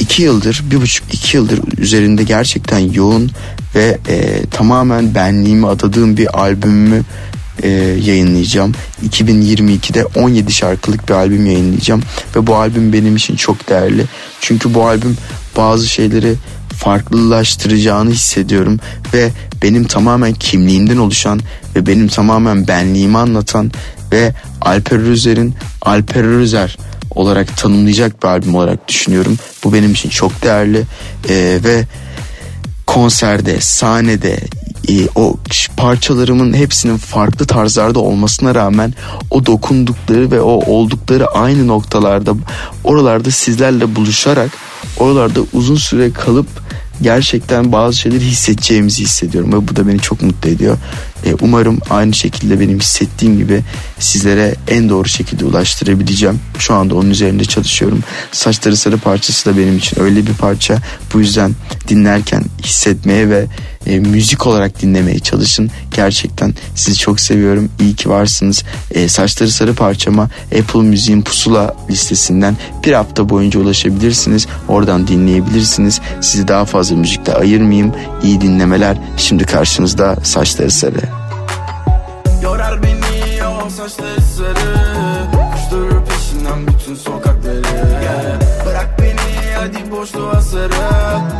iki 0.00 0.22
yıldır 0.22 0.62
bir 0.70 0.80
buçuk 0.80 1.14
iki 1.14 1.36
yıldır 1.36 1.60
üzerinde 1.78 2.22
gerçekten 2.22 2.78
yoğun 2.78 3.30
ve 3.74 3.98
e, 4.08 4.46
tamamen 4.50 5.14
benliğimi 5.14 5.66
adadığım 5.66 6.16
bir 6.16 6.40
albümümü 6.40 7.02
e, 7.62 7.68
yayınlayacağım. 8.04 8.72
2022'de 9.08 10.04
17 10.04 10.52
şarkılık 10.52 11.08
bir 11.08 11.14
albüm 11.14 11.46
yayınlayacağım 11.46 12.02
ve 12.36 12.46
bu 12.46 12.56
albüm 12.56 12.92
benim 12.92 13.16
için 13.16 13.36
çok 13.36 13.68
değerli. 13.68 14.04
Çünkü 14.40 14.74
bu 14.74 14.86
albüm 14.86 15.16
bazı 15.56 15.88
şeyleri 15.88 16.34
farklılaştıracağını 16.76 18.10
hissediyorum 18.10 18.80
ve 19.14 19.30
benim 19.62 19.84
tamamen 19.84 20.32
kimliğimden 20.32 20.96
oluşan 20.96 21.40
ve 21.76 21.86
benim 21.86 22.08
tamamen 22.08 22.68
benliğimi 22.68 23.18
anlatan 23.18 23.72
ve 24.12 24.32
Alper 24.60 24.98
Özer'in 24.98 25.54
Alper 25.82 26.24
Özer 26.24 26.78
olarak 27.10 27.56
tanımlayacak 27.56 28.22
bir 28.22 28.28
albüm 28.28 28.54
olarak 28.54 28.88
düşünüyorum. 28.88 29.38
Bu 29.64 29.72
benim 29.72 29.92
için 29.92 30.08
çok 30.08 30.42
değerli 30.42 30.82
Ee, 31.28 31.58
ve 31.64 31.84
konserde, 32.86 33.60
sahnede 33.60 34.40
e, 34.88 35.08
o 35.14 35.36
parçalarımın 35.76 36.54
hepsinin 36.54 36.96
farklı 36.96 37.46
tarzlarda 37.46 37.98
olmasına 37.98 38.54
rağmen 38.54 38.94
o 39.30 39.46
dokundukları 39.46 40.30
ve 40.30 40.40
o 40.40 40.72
oldukları 40.72 41.26
aynı 41.26 41.66
noktalarda 41.66 42.34
oralarda 42.84 43.30
sizlerle 43.30 43.96
buluşarak 43.96 44.50
oralarda 44.98 45.40
uzun 45.52 45.76
süre 45.76 46.12
kalıp 46.12 46.46
gerçekten 47.02 47.72
bazı 47.72 47.98
şeyleri 47.98 48.24
hissedeceğimizi 48.24 49.02
hissediyorum 49.02 49.52
ve 49.52 49.68
bu 49.68 49.76
da 49.76 49.88
beni 49.88 49.98
çok 49.98 50.22
mutlu 50.22 50.48
ediyor. 50.50 50.78
E, 51.26 51.34
umarım 51.40 51.78
aynı 51.90 52.14
şekilde 52.14 52.60
benim 52.60 52.80
hissettiğim 52.80 53.38
gibi 53.38 53.60
sizlere 53.98 54.54
en 54.68 54.88
doğru 54.88 55.08
şekilde 55.08 55.44
ulaştırabileceğim. 55.44 56.40
Şu 56.58 56.74
anda 56.74 56.94
onun 56.94 57.10
üzerinde 57.10 57.44
çalışıyorum. 57.44 58.00
Saçları 58.32 58.76
Sarı 58.76 58.98
parçası 58.98 59.50
da 59.50 59.58
benim 59.58 59.76
için 59.76 60.00
öyle 60.00 60.26
bir 60.26 60.34
parça. 60.34 60.78
Bu 61.14 61.20
yüzden 61.20 61.52
dinlerken 61.88 62.44
hissetmeye 62.64 63.30
ve 63.30 63.46
e, 63.86 63.98
müzik 63.98 64.46
olarak 64.46 64.82
dinlemeye 64.82 65.18
çalışın. 65.18 65.70
Gerçekten 65.94 66.54
sizi 66.74 66.98
çok 66.98 67.20
seviyorum. 67.20 67.68
İyi 67.80 67.96
ki 67.96 68.10
varsınız. 68.10 68.64
E, 68.90 69.08
Saçları 69.08 69.50
Sarı 69.50 69.74
parçama 69.74 70.28
Apple 70.60 70.80
Müziğin 70.80 71.22
pusula 71.22 71.76
listesinden 71.90 72.56
bir 72.84 72.92
hafta 72.92 73.28
boyunca 73.28 73.60
ulaşabilirsiniz. 73.60 74.46
Oradan 74.68 75.06
dinleyebilirsiniz. 75.06 76.00
Sizi 76.20 76.48
daha 76.48 76.64
fazla 76.64 76.96
müzikle 76.96 77.34
ayırmayayım. 77.34 77.92
İyi 78.22 78.40
dinlemeler. 78.40 78.96
Şimdi 79.16 79.44
karşınızda 79.44 80.16
Saçları 80.22 80.70
Sarı. 80.70 81.13
Yorar 82.42 82.82
beni 82.82 83.46
o 83.46 83.70
saçları 83.70 84.20
sarı. 84.20 84.76
Koşturur 85.32 86.04
peşinden 86.04 86.66
bütün 86.66 86.94
sokakları. 86.94 87.62
Bırak 88.66 88.98
beni 88.98 89.54
hadi 89.56 89.90
boşluğa 89.90 90.40
sarı. 90.40 90.72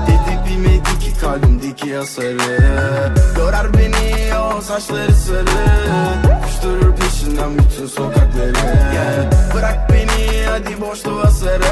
Dedi 0.06 0.50
bilmedi 0.50 0.98
ki 1.00 1.20
kalbimdeki 1.20 1.96
hasarı. 1.96 2.70
Yorar 3.38 3.74
beni 3.74 4.38
o 4.38 4.60
saçları 4.60 5.14
sarı. 5.14 5.46
Koşturur 6.44 6.96
peşinden 6.96 7.58
bütün 7.58 7.86
sokakları. 7.86 8.54
Bırak 9.54 9.90
beni 9.92 10.46
hadi 10.46 10.80
boşluğa 10.80 11.30
sarı. 11.30 11.62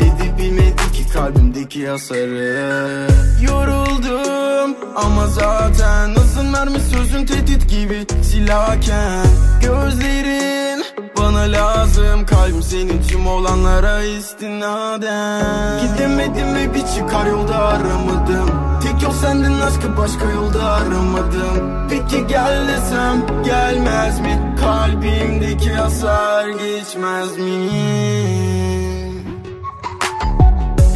Dedi 0.00 0.25
bilmedi 0.46 0.92
ki 0.92 1.08
kalbimdeki 1.12 1.88
hasarı. 1.88 3.06
Yoruldum 3.42 4.76
ama 4.96 5.26
zaten 5.26 6.14
Hızın 6.14 6.46
mermi 6.46 6.80
sözün 6.80 7.26
tehdit 7.26 7.70
gibi 7.70 8.06
silahken 8.22 9.26
Gözlerin 9.62 10.84
bana 11.18 11.40
lazım 11.40 12.26
Kalbim 12.26 12.62
senin 12.62 13.02
tüm 13.02 13.26
olanlara 13.26 14.02
istinaden. 14.02 15.80
Gidemedim 15.80 16.54
ve 16.54 16.74
bir 16.74 16.86
çıkar 16.96 17.26
yolda 17.26 17.58
aramadım. 17.58 18.50
Tek 18.82 19.02
yol 19.02 19.12
sendin 19.12 19.60
aşkı 19.60 19.96
başka 19.96 20.30
yolda 20.30 20.70
aramadım. 20.72 21.88
Peki 21.90 22.26
gel 22.26 22.68
desem 22.68 23.44
gelmez 23.44 24.20
mi? 24.20 24.56
Kalbimdeki 24.60 25.72
hasar 25.72 26.48
geçmez 26.48 27.38
mi? 27.38 28.45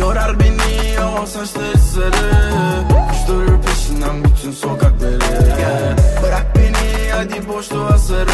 Yorar 0.01 0.41
beni 0.41 1.05
o 1.23 1.27
saçları 1.27 1.79
sarı. 1.79 2.31
Koşturur 3.09 3.63
peşinden 3.63 4.25
bütün 4.25 4.53
sokakları 4.53 5.21
Bırak 6.23 6.47
beni 6.57 7.11
hadi 7.13 7.49
boşluğa 7.49 7.99
sarı. 7.99 8.29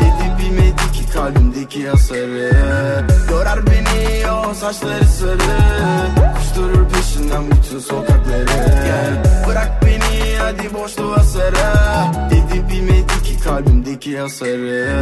Dedi 0.00 0.42
bilmedi 0.42 0.92
ki 0.92 1.12
kalbimdeki 1.14 1.88
hasarı. 1.88 2.50
Yorar 3.30 3.66
beni 3.66 4.30
o 4.30 4.54
saçları 4.54 5.04
sarı. 5.04 5.38
Koşturur 6.36 6.88
peşinden 6.88 7.50
bütün 7.50 7.78
sokakları 7.78 8.46
Bırak 9.48 9.82
beni 9.86 10.36
hadi 10.38 10.74
boşluğa 10.74 11.22
sarı. 11.22 11.56
Dedi 12.30 12.68
bilmedi 12.70 13.22
ki 13.22 13.40
kalbimdeki 13.44 14.18
hasarı 14.18 14.96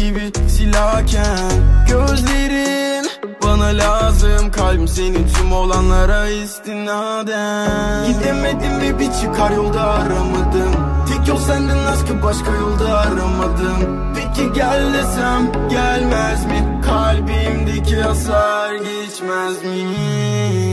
gibi 0.00 0.32
silahken 0.48 1.50
Gözlerin 1.88 3.06
bana 3.42 3.64
lazım 3.64 4.50
Kalbim 4.52 4.88
senin 4.88 5.28
tüm 5.34 5.52
olanlara 5.52 6.28
istinaden 6.28 8.06
Gidemedim 8.06 8.80
ve 8.80 8.98
bir 8.98 9.12
çıkar 9.12 9.50
yolda 9.50 9.82
aramadım 9.82 10.74
Tek 11.08 11.28
yol 11.28 11.36
sendin 11.36 11.84
aşkı 11.92 12.22
başka 12.22 12.54
yolda 12.54 12.98
aramadım 12.98 14.14
Peki 14.14 14.52
gel 14.52 14.94
desem 14.94 15.52
gelmez 15.70 16.46
mi? 16.46 16.80
Kalbimdeki 16.86 17.96
hasar 17.96 18.74
geçmez 18.74 19.64
mi? 19.64 20.69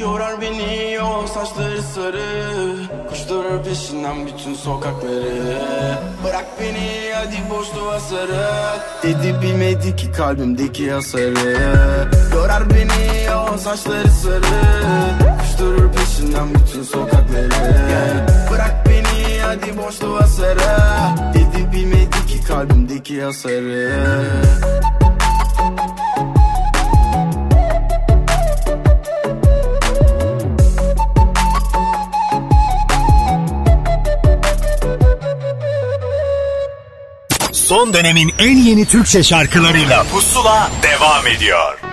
Yorar 0.00 0.40
beni 0.40 0.98
o 1.02 1.26
saçları 1.26 1.82
sarı. 1.82 2.24
Koşturur 3.08 3.64
peşinden 3.64 4.26
bütün 4.26 4.54
sokakları. 4.54 5.58
Bırak 6.24 6.46
beni 6.60 7.12
hadi 7.14 7.50
boşluğa 7.50 8.00
sarı. 8.00 8.46
Dedi 9.02 9.34
bilmedi 9.42 9.96
ki 9.96 10.12
kalbimdeki 10.12 10.92
hasarı. 10.92 11.68
Yorar 12.34 12.70
beni 12.70 13.30
o 13.54 13.58
saçları 13.58 14.10
sarı. 14.10 14.42
Koşturur 15.40 15.92
peşinden 15.92 16.54
bütün 16.54 16.82
sokakları. 16.82 17.50
Bırak 18.50 18.86
beni 18.88 19.40
hadi 19.40 19.78
boşluğa 19.78 20.26
sarı. 20.26 20.78
Dedi 21.34 21.72
bilmedi 21.72 22.26
ki 22.26 22.44
kalbimdeki 22.48 23.22
hasarı 23.22 23.92
Son 37.68 37.94
dönemin 37.94 38.32
en 38.38 38.56
yeni 38.56 38.86
Türkçe 38.86 39.22
şarkılarıyla 39.22 40.04
Pusula 40.04 40.70
devam 40.82 41.26
ediyor. 41.26 41.87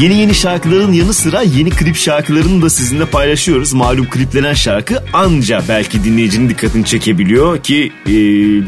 Yeni 0.00 0.14
yeni 0.14 0.34
şarkıların 0.34 0.92
yanı 0.92 1.12
sıra 1.12 1.42
yeni 1.42 1.70
klip 1.70 1.96
şarkılarını 1.96 2.62
da 2.62 2.70
sizinle 2.70 3.06
paylaşıyoruz. 3.06 3.72
Malum 3.72 4.10
kliplenen 4.10 4.54
şarkı 4.54 5.02
anca 5.12 5.62
belki 5.68 6.04
dinleyicinin 6.04 6.48
dikkatini 6.48 6.84
çekebiliyor 6.84 7.62
ki 7.62 7.92
e, 8.06 8.12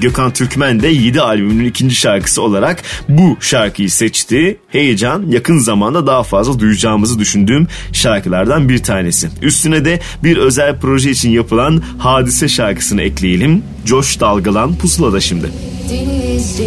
Gökhan 0.01 0.33
Türkmen 0.33 0.83
de 0.83 0.89
7 0.89 1.21
albümünün 1.21 1.65
ikinci 1.65 1.95
şarkısı 1.95 2.43
olarak 2.43 2.83
bu 3.09 3.37
şarkıyı 3.41 3.91
seçti. 3.91 4.59
Heyecan 4.69 5.27
yakın 5.27 5.59
zamanda 5.59 6.07
daha 6.07 6.23
fazla 6.23 6.59
duyacağımızı 6.59 7.19
düşündüğüm 7.19 7.67
şarkılardan 7.93 8.69
bir 8.69 8.79
tanesi. 8.79 9.29
Üstüne 9.43 9.85
de 9.85 10.01
bir 10.25 10.37
özel 10.37 10.81
proje 10.81 11.11
için 11.11 11.31
yapılan 11.31 11.83
Hadise 11.99 12.49
şarkısını 12.49 13.03
ekleyelim. 13.03 13.63
Coş 13.85 14.21
Dalgalan 14.21 14.77
Pusula'da 14.79 15.21
şimdi. 15.21 15.47
Deniz 15.91 16.61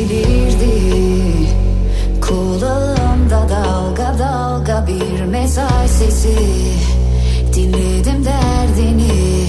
mezar 5.49 5.87
sesi. 5.87 6.35
Dinledim 7.55 8.25
derdini. 8.25 9.47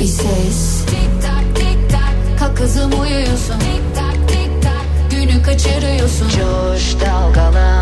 Bir 0.00 0.06
ses. 0.06 0.84
Tik 0.86 1.22
tak 1.22 1.56
tik 1.56 1.90
tak. 1.90 2.38
Kalk 2.38 2.56
kızım 2.56 3.00
uyuyorsun. 3.00 3.58
Tik 3.58 3.94
tak 3.94 4.28
tik 4.28 4.62
tak. 4.62 5.10
Günü 5.10 5.42
kaçırıyorsun. 5.42 6.28
Coş 6.28 6.96
dalgalan 7.00 7.81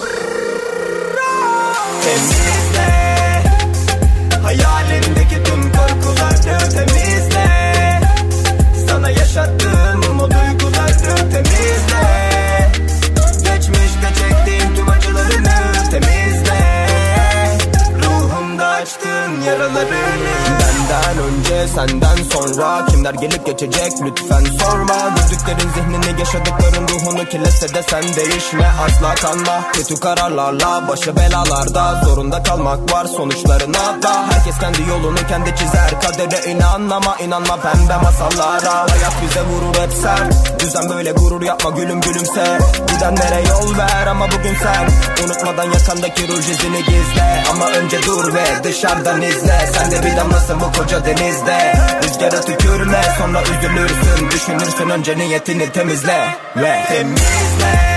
yaralarını. 19.51 20.31
Benden 20.59 21.23
önce 21.23 21.67
senden 21.67 22.23
sonra 22.31 22.85
Kimler 22.85 23.13
gelip 23.13 23.45
geçecek? 23.45 23.91
Lütfen 24.05 24.43
sorma. 24.59 24.95
Gördüklerin 25.15 25.69
zihnini 25.75 26.19
yaşadıkların 26.19 26.87
ruhunu 26.87 27.25
kirletse 27.25 27.73
de 27.73 27.83
sen 27.83 28.03
değişme. 28.03 28.71
Asla 28.85 29.15
kanma. 29.15 29.71
Kötü 29.73 29.99
kararlarla 29.99 30.87
Başı 30.87 31.15
belalarda 31.15 32.01
zorunda 32.05 32.43
kalmak 32.43 32.93
var 32.93 33.05
sonuçlarına 33.05 34.03
da. 34.03 34.25
Herkes 34.31 34.59
kendi 34.59 34.89
yolunu 34.89 35.27
kendi 35.29 35.55
çizer. 35.55 36.01
Kadere 36.01 36.51
inan 36.51 36.89
ama 36.89 37.15
inanma 37.15 37.57
pembe 37.57 37.97
masallara. 38.03 38.73
Hayat 38.73 39.13
bize 39.23 39.41
vurur 39.41 39.75
hep 39.75 39.93
sert 39.93 40.59
Düzen 40.59 40.89
böyle 40.89 41.11
gurur 41.11 41.41
yapma 41.41 41.69
gülüm 41.69 42.01
gülümse. 42.01 42.57
Gidenlere 42.87 43.49
yol 43.49 43.77
ver 43.77 44.07
ama 44.07 44.27
bugün 44.27 44.55
sen. 44.63 44.89
Unutmadan 45.25 45.71
yakandaki 45.71 46.27
ruj 46.27 46.49
izini 46.49 46.83
gizle. 46.83 47.43
Ama 47.51 47.69
önce 47.69 48.03
dur 48.03 48.33
ve 48.33 48.63
dışarıdan 48.63 49.21
izle 49.41 49.69
Sen 49.73 49.91
de 49.91 50.05
bir 50.05 50.17
damlasın 50.17 50.59
bu 50.59 50.71
koca 50.71 51.05
denizde. 51.05 51.73
Rüzgara 52.03 52.41
tükürme 52.41 53.01
sonra 53.17 53.41
üzülürsün. 53.41 54.31
Düşünürsün 54.31 54.89
önce 54.89 55.17
niyetini 55.17 55.71
temizle. 55.71 56.35
Ve 56.55 56.83
temizle. 56.87 57.91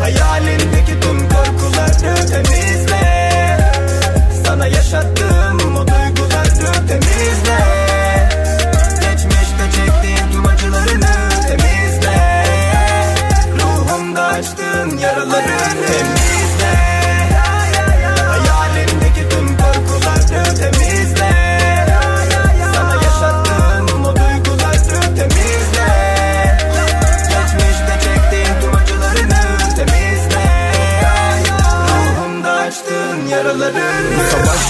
Hayalindeki 0.00 1.00
tüm 1.00 1.28
korkuları 1.28 2.26
temizle 2.26 2.71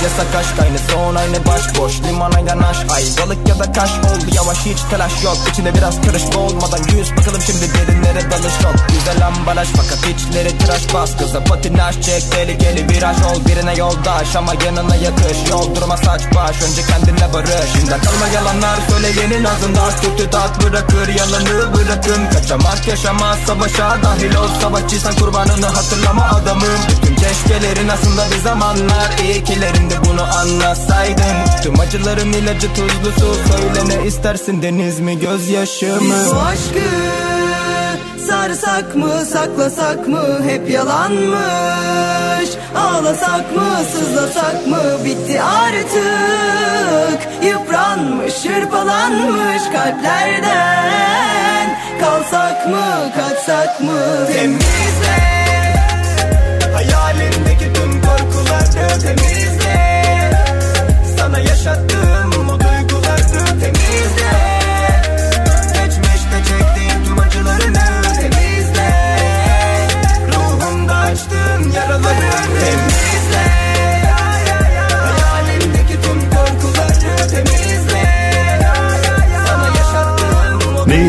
Yasak 0.02 0.34
aşk 0.34 0.60
aynı 0.62 0.78
son 0.78 1.14
aynı 1.14 1.46
başboş 1.46 1.92
Limana 2.02 2.38
yanaş 2.38 2.76
ay. 2.94 3.04
Balık 3.20 3.48
ya 3.48 3.58
da 3.58 3.72
kaş 3.72 3.90
oldu 3.90 4.26
Yavaş 4.34 4.58
hiç 4.58 4.78
telaş 4.90 5.24
yok. 5.24 5.36
İçinde 5.50 5.74
biraz 5.74 6.02
karış 6.06 6.22
olmadan 6.36 6.82
Yüz. 6.96 7.16
Bakalım 7.16 7.42
şimdi 7.42 7.74
derinlere 7.74 8.30
dalış 8.30 8.56
yok 8.64 8.74
Güzel 8.88 9.26
ambalaj 9.26 9.68
fakat 9.76 9.98
içleri 9.98 10.58
tıraş 10.58 10.94
bas. 10.94 11.16
Kıza 11.18 11.44
patinaj 11.44 12.00
çek 12.00 12.32
tehlikeli 12.32 12.88
viraj 12.88 13.16
ol. 13.16 13.46
Birine 13.46 13.74
yoldaş 13.74 14.36
ama 14.36 14.52
yanına 14.64 14.96
yakış. 14.96 15.50
Yol 15.50 15.74
durma 15.74 15.96
saç 15.96 16.22
baş 16.34 16.62
önce 16.62 16.82
kendinle 16.82 17.32
barış. 17.32 17.70
Şimdi 17.72 17.90
kalma 17.90 18.26
yalanlar 18.34 18.78
söyleyenin 18.90 19.44
ağzında 19.44 19.82
Kötü 20.02 20.30
tat 20.30 20.62
bırakır. 20.62 21.08
Yalanı 21.08 21.74
bırakın 21.74 22.22
Kaçamak 22.32 22.88
yaşamaz. 22.88 23.38
Savaşa 23.46 23.98
dahil 24.02 24.34
ol 24.34 24.48
Savaşçıysan 24.60 25.14
kurbanını 25.14 25.66
hatırlama 25.66 26.24
adamım. 26.24 26.78
Bütün 26.88 27.14
keşkelerin 27.14 27.88
aslında 27.88 28.30
bir 28.30 28.40
zamanlar. 28.40 29.18
İyikilerinde 29.22 29.91
de 29.92 30.10
bunu 30.10 30.22
anlasaydın. 30.22 31.36
Tüm 31.62 31.80
acıların 31.80 32.32
ilacı 32.32 32.68
tuzlu 32.74 33.12
su 33.12 33.34
Söyle 33.52 33.88
ne 33.88 34.06
istersin 34.06 34.62
deniz 34.62 35.00
mi 35.00 35.18
gözyaşı 35.18 35.86
mı 35.86 36.00
Biz 36.00 36.34
bu 36.34 36.40
aşkı 36.40 36.88
sarsak 38.28 38.96
mı 38.96 39.24
saklasak 39.32 40.08
mı? 40.08 40.22
Hep 40.48 40.70
yalanmış. 40.70 42.50
Ağlasak 42.76 43.56
mı 43.56 43.64
sızlasak 43.92 44.66
mı? 44.66 44.80
Bitti 45.04 45.42
artık. 45.42 47.28
Yıpranmış 47.44 48.34
şırpalanmış 48.34 49.62
kalplerden. 49.72 51.78
Kalsak 52.00 52.66
mı 52.68 53.12
kaçsak 53.16 53.80
mı? 53.80 54.26
Temizle. 54.32 55.31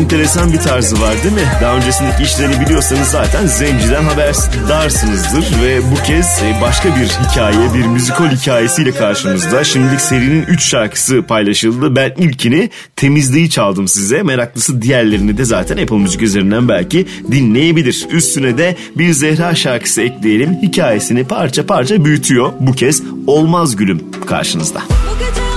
enteresan 0.04 0.52
bir 0.52 0.58
tarzı 0.58 1.00
var 1.00 1.14
değil 1.22 1.34
mi? 1.34 1.48
Daha 1.62 1.76
öncesindeki 1.76 2.22
işlerini 2.22 2.60
biliyorsanız 2.60 3.08
zaten 3.08 3.46
Zenci'den 3.46 4.04
haberdarsınızdır 4.04 5.62
ve 5.62 5.80
bu 5.90 6.06
kez 6.06 6.42
e, 6.42 6.60
başka 6.62 6.88
bir 6.96 7.06
hikaye, 7.06 7.74
bir 7.74 7.86
müzikal 7.86 8.30
hikayesiyle 8.30 8.92
karşımızda. 8.92 9.64
Şimdilik 9.64 10.00
serinin 10.00 10.42
3 10.42 10.64
şarkısı 10.64 11.22
paylaşıldı. 11.22 11.96
Ben 11.96 12.12
ilkini 12.18 12.70
temizliği 12.96 13.50
çaldım 13.50 13.88
size. 13.88 14.22
Meraklısı 14.22 14.82
diğerlerini 14.82 15.38
de 15.38 15.44
zaten 15.44 15.76
Apple 15.76 15.96
Müzik 15.96 16.22
üzerinden 16.22 16.68
belki 16.68 17.06
dinleyebilir. 17.32 18.06
Üstüne 18.10 18.58
de 18.58 18.76
bir 18.98 19.12
Zehra 19.12 19.54
şarkısı 19.54 20.02
ekleyelim. 20.02 20.56
Hikayesini 20.62 21.24
parça 21.24 21.66
parça 21.66 22.04
büyütüyor. 22.04 22.52
Bu 22.60 22.72
kez 22.72 23.02
Olmaz 23.26 23.76
Gülüm 23.76 24.00
karşınızda. 24.26 24.82
Bu 24.90 25.18
gece 25.18 25.53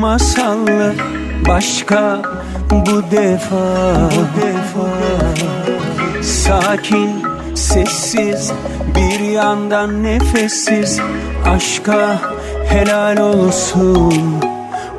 masallı 0.00 0.94
başka 1.48 2.22
bu 2.70 3.02
defa. 3.10 3.64
Bu 4.10 4.40
defa 4.40 4.88
sakin 6.22 7.22
sessiz 7.54 8.52
bir 8.96 9.20
yandan 9.20 10.02
nefessiz. 10.02 11.00
Aşka 11.54 12.18
helal 12.68 13.16
olsun 13.16 14.14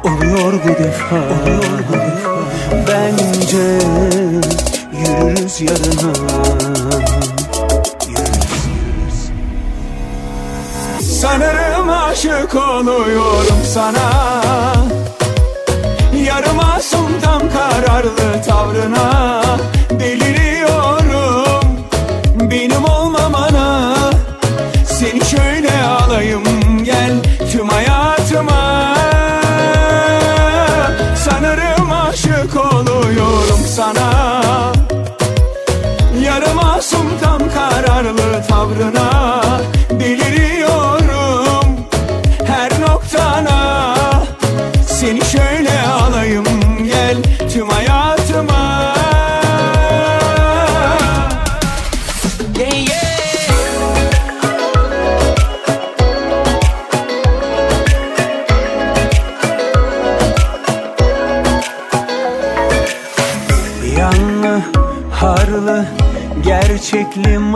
oluyor 0.03 0.53
bu 0.65 0.83
defa 0.83 1.15
oluyor 1.15 1.79
bu 1.89 1.93
defa. 1.93 2.35
Bence 2.87 3.85
yürürüz 4.91 5.61
yarına. 5.61 7.40
Sanırım 11.21 11.89
aşık 11.89 12.55
oluyorum 12.55 13.61
sana. 13.73 14.41
Yarım 16.25 16.59
asum 16.59 17.19
tam 17.23 17.41
kararlı 17.41 18.43
tavrına. 18.47 19.41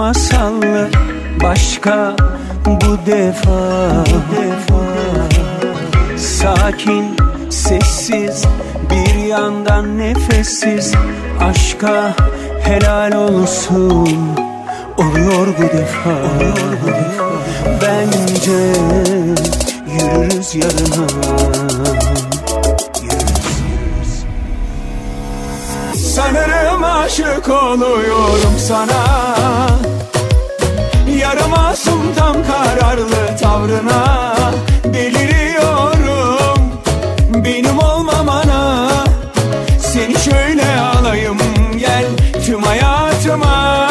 Masallı 0.06 0.90
Başka 1.44 2.16
bu 2.66 3.06
defa, 3.06 3.60
bu 4.06 4.36
defa 4.36 4.86
Sakin, 6.18 7.16
sessiz, 7.50 8.44
bir 8.92 9.26
yandan 9.26 9.98
nefessiz. 9.98 10.94
Aşka 11.42 12.14
helal 12.64 13.12
olsun. 13.12 14.20
Oluyor 14.98 15.48
bu 15.58 15.78
defa, 15.78 16.10
oluyor 16.10 16.72
bu 16.84 16.88
defa. 16.88 17.26
Bence 17.82 18.60
yürürüz 19.88 20.56
yarına 20.56 22.05
Sanırım 26.36 26.84
aşık 26.84 27.50
oluyorum 27.50 28.56
sana. 28.68 29.06
Yarım 31.20 31.50
masum 31.50 32.14
tam 32.18 32.34
kararlı 32.34 33.38
tavrına. 33.42 34.36
Deliriyorum 34.84 36.60
benim 37.46 37.80
olmamana. 37.80 38.90
Seni 39.80 40.20
şöyle 40.20 40.80
alayım 40.80 41.38
gel 41.78 42.06
tüm 42.46 42.64
hayatıma. 42.64 43.90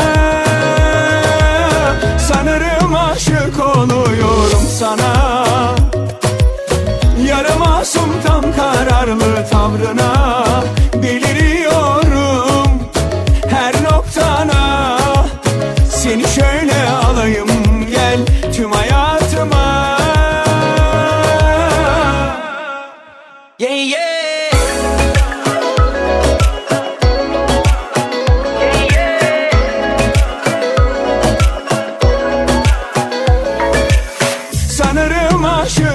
Sanırım 2.28 2.94
aşık 2.94 3.76
oluyorum 3.76 4.62
sana. 4.78 5.44
Yarım 7.28 7.58
masum 7.58 8.12
tam 8.26 8.42
kararlı 8.42 9.48
tavrına 9.50 10.33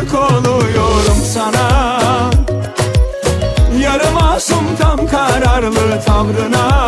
aşık 0.10 0.50
oluyorum 0.50 1.18
sana. 1.34 2.00
Yarım 3.80 4.14
masum 4.14 4.76
tam 4.80 5.08
kararlı 5.08 6.02
tavrına 6.06 6.79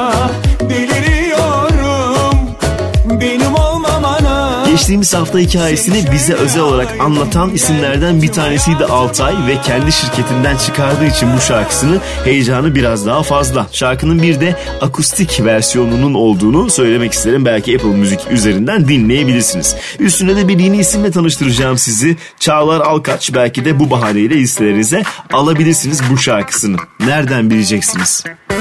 Geçtiğimiz 4.82 5.14
hafta 5.14 5.40
hikayesini 5.40 6.12
bize 6.12 6.34
özel 6.34 6.62
olarak 6.62 7.00
anlatan 7.00 7.50
isimlerden 7.50 8.22
bir 8.22 8.28
tanesiydi 8.28 8.86
Altay 8.86 9.34
ve 9.48 9.62
kendi 9.62 9.92
şirketinden 9.92 10.58
çıkardığı 10.58 11.06
için 11.06 11.30
bu 11.38 11.42
şarkısını 11.42 11.98
heyecanı 12.24 12.76
biraz 12.76 13.06
daha 13.06 13.24
fazla. 13.24 13.68
Şarkının 13.72 14.22
bir 14.22 14.40
de 14.40 14.56
akustik 14.82 15.46
versiyonunun 15.46 16.14
olduğunu 16.14 16.70
söylemek 16.70 17.14
isterim. 17.14 17.46
Belki 17.46 17.76
Apple 17.76 17.90
Müzik 17.90 18.20
üzerinden 18.32 18.88
dinleyebilirsiniz. 18.88 19.76
Üstüne 20.00 20.36
de 20.36 20.48
bir 20.48 20.60
yeni 20.60 20.78
isimle 20.78 21.12
tanıştıracağım 21.12 21.78
sizi. 21.78 22.18
Çağlar 22.40 22.82
Alkaç 22.82 23.34
belki 23.34 23.66
de 23.66 23.80
bu 23.80 23.90
bahaneyle 23.90 24.36
listelerinize 24.36 25.04
alabilirsiniz 25.34 26.02
bu 26.12 26.18
şarkısını. 26.18 26.78
Nereden 27.00 27.50
bileceksiniz? 27.50 28.24
Çok 28.26 28.61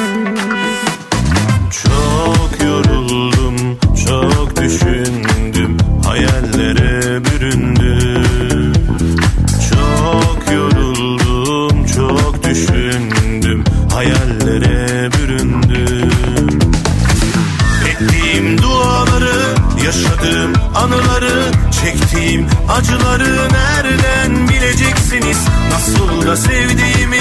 acıları 23.11 23.49
nereden 23.53 24.49
bileceksiniz? 24.49 25.39
Nasıl 25.71 26.27
da 26.27 26.37
sevdiğimi, 26.37 27.21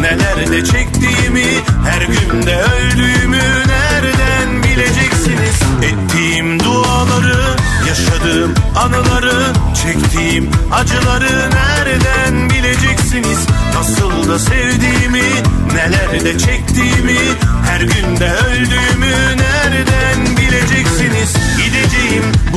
neler 0.00 0.50
de 0.52 0.64
çektiğimi, 0.64 1.46
her 1.84 2.02
günde 2.02 2.56
öldüğümü 2.56 3.42
nereden 3.66 4.62
bileceksiniz? 4.62 5.62
Ettiğim 5.82 6.60
duaları, 6.60 7.56
yaşadığım 7.88 8.54
anıları, 8.76 9.52
çektiğim 9.82 10.50
acıları 10.72 11.50
nereden 11.50 12.50
bileceksiniz? 12.50 13.38
Nasıl 13.74 14.28
da 14.28 14.38
sevdiğimi, 14.38 15.24
neler 15.74 16.24
de 16.24 16.38
çektiğimi, 16.38 17.18
her 17.70 17.80
günde 17.80 18.32
öldüğümü 18.32 19.36
nereden 19.36 20.36
bileceksiniz? 20.36 21.47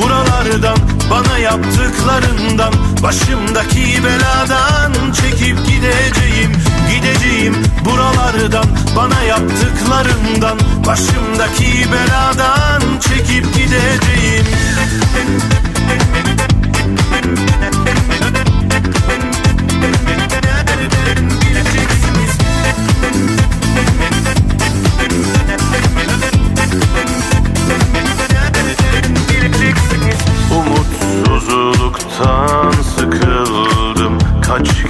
Buralardan, 0.02 0.76
bana 1.10 1.38
yaptıklarından, 1.38 2.72
başımdaki 3.02 4.04
beladan 4.04 4.92
çekip 5.12 5.58
gideceğim. 5.66 6.52
Gideceğim 6.90 7.56
buralardan, 7.84 8.64
bana 8.96 9.22
yaptıklarından, 9.22 10.58
başımdaki 10.86 11.86
beladan 11.92 12.82
çekip 13.00 13.54
gideceğim. 13.54 14.46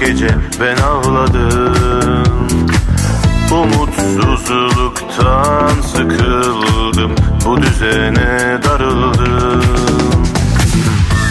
Gece 0.06 0.28
ben 0.60 0.76
ağladım. 0.76 2.24
Umutsuzluktan 3.52 5.80
sıkıldım 5.80 7.14
Bu 7.46 7.62
düzene 7.62 8.58
darıldım. 8.64 9.62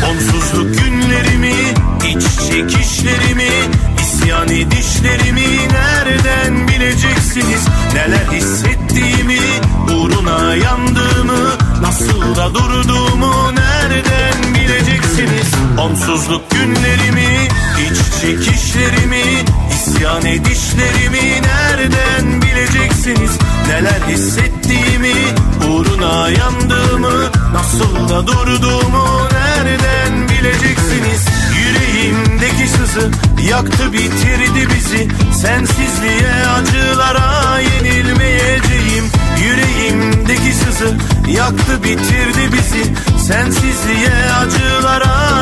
Onsuzluk 0.09 0.80
günlerimi 0.80 1.53
iç 2.07 2.24
çekişlerimi 2.49 3.49
isyan 4.01 4.49
edişlerimi 4.49 5.47
nereden 5.72 6.67
bileceksiniz? 6.67 7.67
Neler 7.93 8.28
hissettiğimi 8.32 9.39
uğruna 9.95 10.55
yandığımı 10.55 11.49
Nasıl 11.82 12.36
da 12.36 12.53
durduğumu 12.53 13.55
nereden 13.55 14.53
bileceksiniz? 14.55 15.51
Onsuzluk 15.78 16.51
çekişlerimi 18.22 19.24
isyan 19.74 20.26
edişlerimi 20.26 21.41
nereden 21.41 22.41
bileceksiniz? 22.41 23.32
Neler 23.67 24.01
hissettiğimi 24.07 25.13
uğruna 25.69 26.30
yandığımı 26.30 27.32
Nasıl 27.53 28.09
da 28.09 28.28
durduğumu 28.28 29.28
nereden 29.32 30.30
bileceksiniz? 30.30 31.26
Yüreğimdeki 31.57 32.67
sızı 32.67 33.11
yaktı 33.49 33.93
bitirdi 33.93 34.67
bizi. 34.76 35.07
Sensizliğe 35.41 36.45
acılara 36.57 37.59
yenilmeyeceğim. 37.59 39.05
Yüreğimdeki 39.43 40.53
sızı 40.53 40.97
yaktı 41.28 41.84
bitirdi 41.84 42.53
bizi. 42.53 42.84
Sensizliğe 43.28 44.32
acılara 44.39 45.40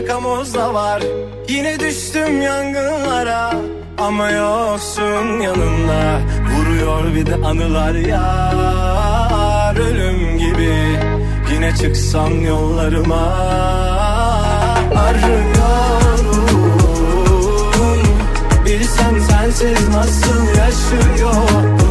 yakamozda 0.00 0.74
var. 0.74 1.02
Yine 1.48 1.80
düştüm 1.80 2.42
yangınlara 2.42 3.54
Ama 3.98 4.30
yoksun 4.30 5.40
yanımda. 5.40 6.20
Vuruyor 6.50 7.14
bir 7.14 7.26
de 7.26 7.34
anılar 7.34 7.94
yar 7.94 9.76
Ölüm 9.76 10.38
gibi. 10.38 10.74
Yine 11.52 11.74
çıksam 11.74 12.40
yollarıma 12.46 13.26
Arıyorum. 14.96 16.38
Bilsem 18.66 19.20
sensiz 19.20 19.88
nasıl 19.88 20.46
yaşıyorum 20.58 21.87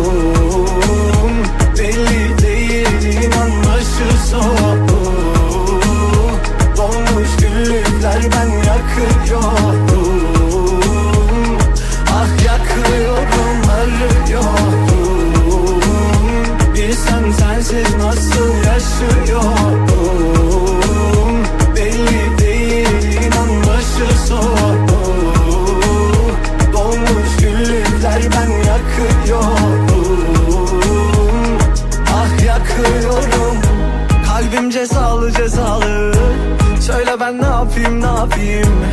yapayım 38.18 38.86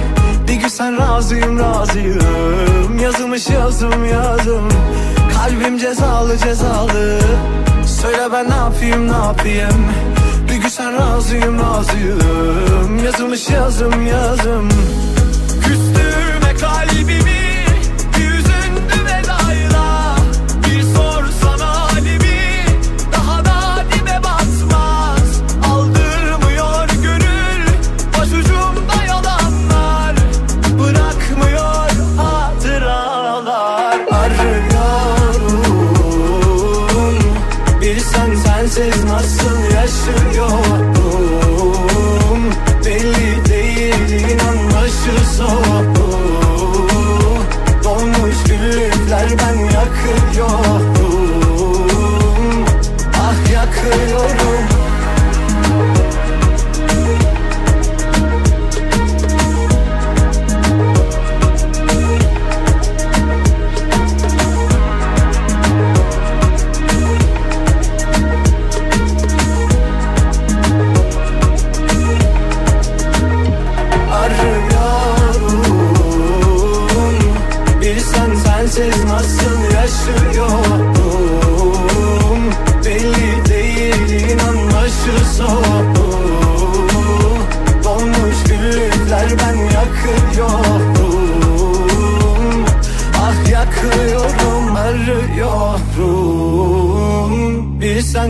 Bir 0.48 0.54
gün 0.54 0.68
sen 0.68 0.98
razıyım 0.98 1.58
razıyım. 1.58 2.98
Yazılmış 3.02 3.48
yazım 3.48 4.04
yazım 4.04 4.68
Kalbim 5.34 5.78
cezalı 5.78 6.38
cezalı. 6.38 7.18
Söyle 7.86 8.28
ben 8.32 8.50
ne 8.50 8.54
yapayım 8.54 9.08
ne 9.12 9.16
yapayım? 9.16 9.86
Bir 10.48 10.56
gün 10.56 10.68
sen 10.68 10.92
razıyım 10.92 11.58
razıyım. 11.58 13.04
Yazılmış 13.04 13.50
yazım 13.50 14.06
yazım 14.06 14.68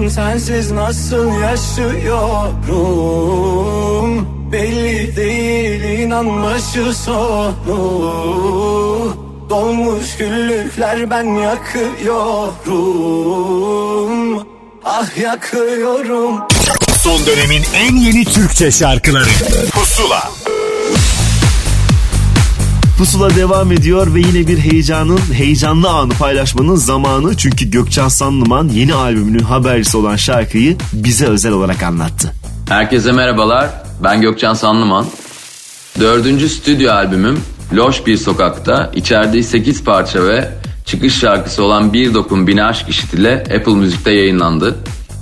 Bilsen 0.05 0.39
sensiz 0.39 0.70
nasıl 0.70 1.40
yaşıyorum? 1.40 2.28
Belli 4.52 5.16
değil 5.16 5.82
inan 5.82 6.43
başı 6.43 6.94
sonu 6.94 7.76
Dolmuş 9.51 10.16
güllükler 10.16 11.10
ben 11.10 11.24
yakıyorum. 11.24 12.44
Ah 14.85 15.18
yakıyorum. 15.18 16.40
Son 17.02 17.26
dönemin 17.26 17.62
en 17.74 17.97
yeni 17.97 18.24
Türkçe 18.24 18.70
şarkıları. 18.70 19.31
Pusula 19.72 20.31
Pusula 23.05 23.36
devam 23.36 23.72
ediyor 23.72 24.14
ve 24.14 24.20
yine 24.20 24.48
bir 24.48 24.59
heyecanın, 24.59 25.20
heyecanlı 25.32 25.89
anı 25.89 26.12
paylaşmanın 26.12 26.74
zamanı. 26.74 27.36
Çünkü 27.36 27.70
Gökçen 27.70 28.09
Sanlıman 28.09 28.68
yeni 28.68 28.94
albümünün 28.94 29.43
habercisi 29.43 29.97
olan 29.97 30.16
şarkıyı 30.16 30.76
bize 30.93 31.26
özel 31.26 31.52
olarak 31.52 31.82
anlattı. 31.82 32.32
Herkese 32.68 33.12
merhabalar. 33.12 33.70
Ben 34.05 34.20
Gökçen 34.20 34.55
Sanlıman. 34.55 35.06
Dördüncü 36.01 36.48
stüdyo 36.48 36.93
albümüm 36.93 37.40
Loş 37.72 38.06
Bir 38.06 38.16
Sokak'ta 38.16 38.93
içerdiği 38.94 39.44
8 39.44 39.85
parça 39.85 40.24
ve 40.26 40.51
çıkış 40.85 41.18
şarkısı 41.18 41.62
olan 41.62 41.93
Bir 41.93 42.14
Dokun 42.14 42.47
Bin 42.47 42.59
Aşk 42.59 42.89
İşit 42.89 43.14
ile 43.14 43.44
Apple 43.56 43.74
Müzik'te 43.74 44.10
yayınlandı. 44.10 44.76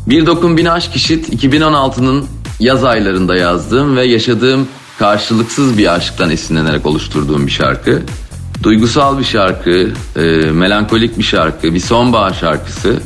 Bir 0.06 0.26
Dokun 0.26 0.56
Bin 0.56 0.66
Aşk 0.66 0.96
İşit 0.96 1.44
2016'nın 1.44 2.26
yaz 2.60 2.84
aylarında 2.84 3.36
yazdığım 3.36 3.96
ve 3.96 4.04
yaşadığım 4.04 4.68
karşılıksız 5.03 5.79
bir 5.79 5.95
aşktan 5.95 6.31
esinlenerek 6.31 6.87
oluşturduğum 6.87 7.47
bir 7.47 7.51
şarkı. 7.53 8.03
Duygusal 8.62 9.19
bir 9.19 9.24
şarkı, 9.24 9.91
e, 10.16 10.20
melankolik 10.51 11.19
bir 11.19 11.23
şarkı, 11.23 11.74
bir 11.74 11.81
sonbahar 11.81 12.35
şarkısı. 12.35 13.01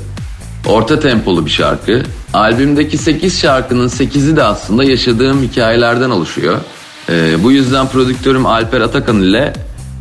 Orta 0.67 1.01
tempolu 1.01 1.47
bir 1.47 1.51
şarkı. 1.51 2.03
Albümdeki 2.35 2.99
8 2.99 3.41
şarkının 3.41 3.89
8'i 3.89 4.37
de 4.37 4.43
aslında 4.43 4.85
yaşadığım 4.85 5.43
hikayelerden 5.43 6.11
oluşuyor. 6.11 6.57
Ee, 7.09 7.37
bu 7.43 7.53
yüzden 7.53 7.89
prodüktörüm 7.89 8.47
Alper 8.47 8.81
Atakan 8.81 9.23
ile 9.23 9.53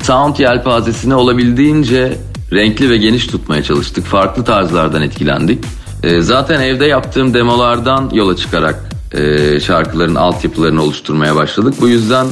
sound 0.04 0.38
yelpazesini 0.40 1.16
olabildiğince 1.16 2.18
renkli 2.54 2.90
ve 2.90 2.98
geniş 2.98 3.28
tutmaya 3.28 3.64
çalıştık. 3.64 4.06
Farklı 4.06 4.44
tarzlardan 4.44 5.02
etkilendik. 5.02 5.66
Ee, 6.04 6.22
zaten 6.22 6.62
evde 6.62 6.86
yaptığım 6.86 7.34
demolardan 7.34 8.10
yola 8.14 8.36
çıkarak 8.36 8.95
e, 9.18 9.60
şarkıların 9.60 10.16
altyapılarını 10.16 10.84
oluşturmaya 10.84 11.36
başladık. 11.36 11.74
Bu 11.82 11.88
yüzden 11.88 12.28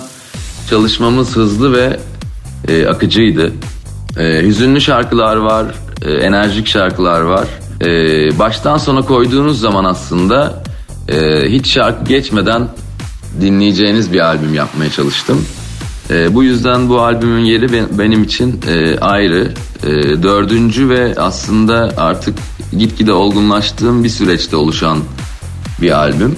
çalışmamız 0.70 1.36
hızlı 1.36 1.74
ve 1.74 2.00
e, 2.68 2.88
akıcıydı. 2.88 3.52
E, 4.18 4.42
hüzünlü 4.44 4.82
şarkılar 4.82 5.36
var, 5.36 5.66
e, 6.06 6.12
enerjik 6.12 6.68
şarkılar 6.68 7.22
var. 7.22 7.48
E, 7.82 7.88
baştan 8.40 8.78
sona 8.78 9.02
koyduğunuz 9.02 9.60
zaman 9.60 9.86
aslında 9.86 10.64
e, 11.10 11.42
hiç 11.50 11.68
şarkı 11.68 12.06
geçmeden 12.06 12.68
dinleyeceğiniz 13.42 14.14
bir 14.14 14.20
albüm 14.20 14.54
yapmaya 14.54 14.90
çalıştım. 14.90 15.46
E, 16.10 16.34
bu 16.34 16.44
yüzden 16.44 16.90
bu 16.90 17.02
albümün 17.02 17.42
yeri 17.46 17.74
ben- 17.74 18.00
benim 18.00 18.24
için 18.24 18.62
e, 18.68 19.00
ayrı. 19.00 19.52
E, 19.84 20.24
dördüncü 20.24 20.90
ve 20.90 21.14
aslında 21.18 21.94
artık 21.98 22.38
gitgide 22.78 23.14
olgunlaştığım 23.14 24.04
bir 24.04 24.10
süreçte 24.10 24.56
oluşan 24.56 24.98
bir 25.82 25.92
albüm. 25.92 26.36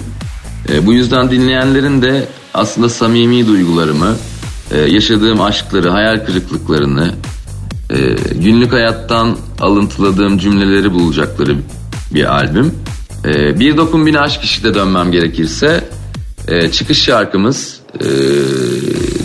E, 0.69 0.85
bu 0.85 0.93
yüzden 0.93 1.31
dinleyenlerin 1.31 2.01
de 2.01 2.27
aslında 2.53 2.89
samimi 2.89 3.47
duygularımı, 3.47 4.15
e, 4.71 4.77
yaşadığım 4.77 5.41
aşkları, 5.41 5.89
hayal 5.89 6.25
kırıklıklarını, 6.25 7.11
e, 7.89 8.15
günlük 8.33 8.73
hayattan 8.73 9.37
alıntıladığım 9.59 10.37
cümleleri 10.37 10.93
bulacakları 10.93 11.57
bir 12.13 12.35
albüm. 12.35 12.73
E, 13.25 13.59
bir 13.59 13.77
dokun 13.77 14.05
bin 14.05 14.13
aşk 14.13 14.41
işite 14.41 14.73
dönmem 14.73 15.11
gerekirse 15.11 15.89
e, 16.47 16.71
çıkış 16.71 17.03
şarkımız 17.03 17.79
e, 17.99 18.07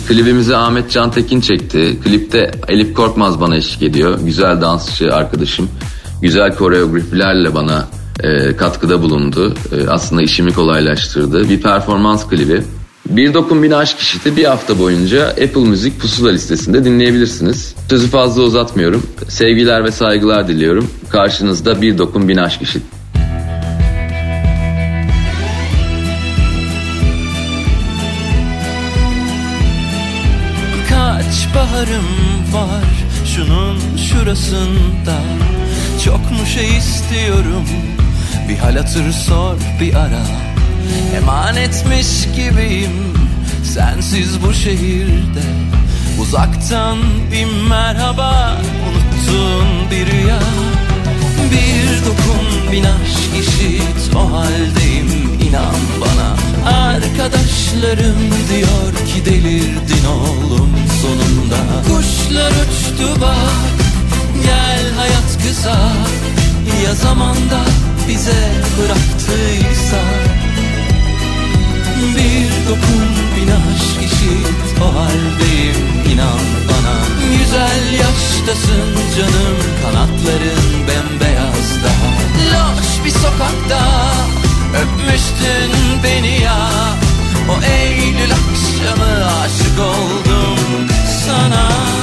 klibimizi 0.07 0.55
Ahmet 0.55 0.91
Can 0.91 1.11
Tekin 1.11 1.41
çekti. 1.41 1.99
Klipte 2.03 2.51
Elif 2.67 2.93
Korkmaz 2.93 3.41
bana 3.41 3.55
eşlik 3.55 3.83
ediyor. 3.83 4.19
Güzel 4.23 4.61
dansçı 4.61 5.13
arkadaşım. 5.13 5.69
Güzel 6.21 6.55
koreografilerle 6.55 7.55
bana 7.55 7.87
e, 8.23 8.55
katkıda 8.55 9.01
bulundu. 9.01 9.53
E, 9.71 9.87
aslında 9.87 10.21
işimi 10.21 10.53
kolaylaştırdı. 10.53 11.49
Bir 11.49 11.61
performans 11.61 12.27
klibi. 12.29 12.63
Bir 13.09 13.33
Dokun 13.33 13.63
Bin 13.63 13.71
Aşk 13.71 13.99
İşit'i 13.99 14.37
bir 14.37 14.45
hafta 14.45 14.79
boyunca 14.79 15.27
Apple 15.27 15.65
Müzik 15.65 15.99
Pusula 15.99 16.29
listesinde 16.29 16.85
dinleyebilirsiniz. 16.85 17.75
Sözü 17.89 18.07
fazla 18.07 18.41
uzatmıyorum. 18.41 19.03
Sevgiler 19.27 19.83
ve 19.83 19.91
saygılar 19.91 20.47
diliyorum. 20.47 20.89
Karşınızda 21.09 21.81
Bir 21.81 21.97
Dokun 21.97 22.27
Bin 22.27 22.37
Aşk 22.37 22.61
İşit. 22.61 22.83
Kaç 30.89 31.55
baharım 31.55 32.05
var 32.53 32.85
şunun 33.25 33.77
şurasında 33.97 35.15
Çok 36.05 36.31
mu 36.31 36.45
şey 36.53 36.77
istiyorum. 36.77 37.65
Bir 38.49 38.57
hal 38.57 38.75
hatır 38.75 39.11
sor 39.11 39.55
bir 39.79 39.93
ara. 39.93 40.25
Emanetmiş 41.17 42.25
gibiyim. 42.35 43.13
Sensiz 43.63 44.43
bu 44.43 44.53
şehirde. 44.53 45.43
Uzaktan 46.21 46.97
bir 47.31 47.67
merhaba. 47.69 48.57
Unuttun 48.87 49.91
bir 49.91 50.11
rüya. 50.11 50.39
Bir 51.51 52.05
dokun 52.05 52.71
bin 52.71 52.83
aşk 52.83 53.47
işit. 53.47 54.15
O 54.15 54.31
haldeyim 54.31 55.39
inan 55.49 55.75
bana. 56.01 56.35
Arkadaşlarım 56.77 58.19
diyor 58.49 59.07
ki 59.07 59.25
delirdin 59.25 60.05
oğlum 60.05 60.69
sonunda. 61.01 61.57
Kuşlar 61.83 62.51
uçtu 62.51 63.21
bak 63.21 63.81
gel 64.43 64.90
hayat 65.11 65.37
kısa 65.43 65.91
Ya 66.83 66.95
zamanda 66.95 67.59
bize 68.07 68.51
bıraktıysa. 68.77 70.01
Bir 72.15 72.69
dokun 72.69 73.07
bin 73.35 73.51
aşk 73.51 74.03
işit 74.05 74.81
o 74.81 74.95
haldeyim 74.95 75.75
inan 76.13 76.39
bana. 76.69 76.95
Güzel 77.37 77.93
yaştasın 77.93 78.91
canım 79.17 79.57
kanatların 79.83 80.87
bembeyaz 80.87 81.69
daha. 81.83 82.11
Loş 82.51 83.05
bir 83.05 83.11
sokakta 83.11 84.13
öpmüştün 84.81 86.03
beni 86.03 86.41
ya. 86.41 86.69
O 87.49 87.63
Eylül 87.65 88.31
akşamı 88.31 89.25
aşık 89.25 89.79
oldum 89.79 90.87
sana 91.27 92.00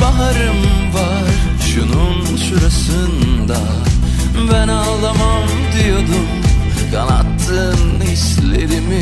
baharım 0.00 0.94
var. 0.94 1.30
Şunun 1.74 2.36
şurasında 2.36 3.58
Ben 4.52 4.68
ağlamam 4.68 5.48
diyordum. 5.74 6.26
Kanattın 6.92 8.00
hislerimi 8.00 9.00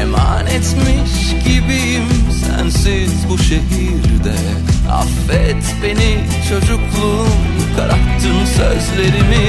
Emanetmiş 0.00 1.44
gibiyim. 1.44 2.04
Sensiz 2.46 3.28
bu 3.28 3.38
şehirde 3.38 4.36
Affet 4.90 5.64
beni 5.82 6.18
çocukluğum. 6.48 7.28
Kararttın 7.76 8.44
sözlerimi. 8.44 9.48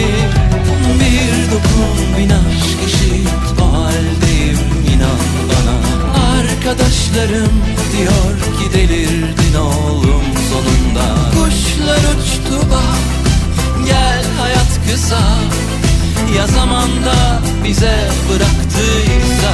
Bir 1.00 1.52
dokun 1.52 2.18
bin 2.18 2.30
aşk 2.30 2.80
eşit 2.86 3.62
O 3.62 3.74
haldeyim 3.74 4.60
inan 4.94 5.22
bana. 5.50 5.76
Arkadaşlarım 6.38 7.52
diyor 7.92 8.38
ki 8.60 8.78
delirdin 8.78 9.56
oğlum 9.60 10.31
sonunda. 10.52 11.06
Kuşlar 11.32 12.04
uçtu 12.12 12.58
bak 12.72 13.02
gel 13.86 14.24
hayat 14.40 14.72
kısa. 14.88 15.22
Ya 16.38 16.48
zamanda 16.48 17.42
bize 17.64 17.98
bıraktıysa 18.30 19.54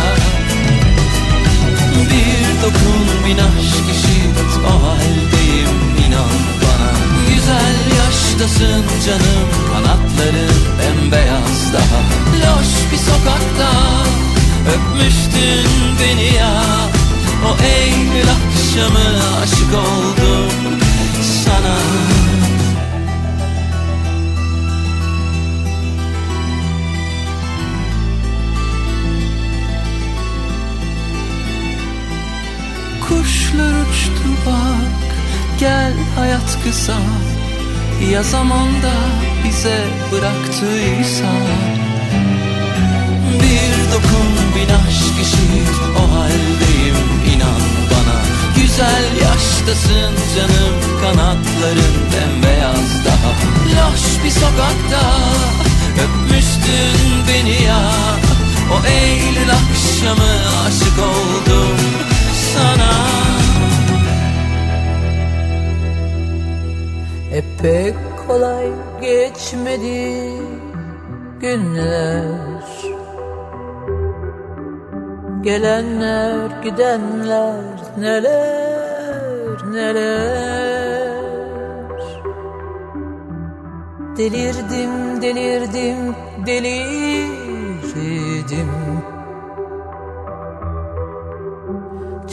Bir 2.12 2.62
dokun 2.64 3.26
bin 3.26 3.38
aşk 3.38 3.86
eşit 3.92 4.38
o 4.66 4.74
haldeyim 4.86 5.78
inan 6.08 6.40
bana. 6.62 6.92
Güzel 7.30 7.78
yaştasın 8.00 8.84
canım 9.06 9.48
kanatların 9.74 10.58
bembeyaz 10.80 11.74
daha. 11.74 12.00
Loş 12.42 12.68
bir 12.92 12.98
sokakta 12.98 13.72
öpmüştün 14.74 15.70
beni 16.02 16.36
ya. 16.36 16.64
O 17.46 17.64
Eylül 17.64 18.30
akşamı 18.30 19.40
aşık 19.44 19.74
oldum 19.74 20.77
sana 21.58 21.76
Kuşlar 33.08 33.74
uçtu 33.82 34.30
bak 34.46 35.18
gel 35.60 35.94
hayat 36.16 36.64
kısa. 36.64 36.98
Ya 38.12 38.24
zamanda 38.24 38.94
bize 39.44 39.80
bıraktıysa. 40.12 41.32
Bir 43.42 43.94
dokun 43.94 44.32
bin 44.56 44.74
aşk 44.74 45.20
eşit 45.22 45.74
o 46.00 46.12
haldeyim 46.12 46.98
inan 47.36 47.62
bana 47.92 47.97
Güzel 48.78 49.22
yaştasın 49.22 50.14
canım 50.36 51.02
kanatların 51.02 51.96
bembeyaz 52.14 53.06
daha. 53.06 53.32
Loş 53.74 54.24
bir 54.24 54.30
sokakta 54.30 55.02
öpmüştün 55.94 57.28
beni 57.28 57.64
ya. 57.64 57.92
O 58.72 58.88
Eylül 58.88 59.50
akşamı 59.52 60.34
aşık 60.68 61.00
oldum 61.00 61.78
sana. 62.54 62.94
E 67.34 67.44
pek 67.62 67.96
kolay 68.28 68.68
geçmedi 69.02 70.32
günler. 71.42 72.48
Gelenler 75.44 76.62
gidenler 76.64 77.62
neler 77.98 78.67
neler? 79.78 81.18
Delirdim 84.18 85.22
delirdim 85.22 86.16
delirdim 86.46 87.38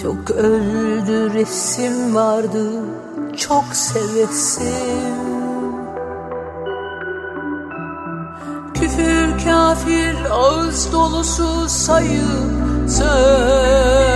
Çok 0.03 0.31
öldü 0.31 1.35
resim 1.35 2.15
vardı 2.15 2.71
çok 3.37 3.65
sevesim 3.73 5.15
Küfür 8.75 9.45
kafir 9.45 10.17
ağız 10.31 10.93
dolusu 10.93 11.69
sayıp 11.69 12.89
sövdüm 12.89 14.14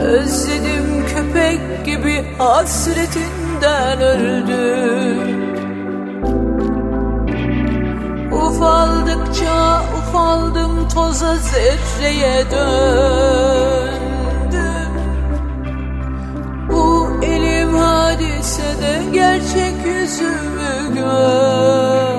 Özledim 0.00 1.06
köpek 1.06 1.84
gibi 1.84 2.24
hasretinden 2.38 4.00
öldüm 4.00 5.46
Ufaldıkça 8.32 9.82
ufaldım 9.98 10.88
toza 10.94 11.36
zerreye 11.36 12.44
döndüm. 12.50 13.86
Bu 16.70 17.08
elim 17.22 17.74
hadisede 17.74 19.02
gerçek 19.12 19.86
yüzümü 19.86 20.94
gördü 20.94 22.15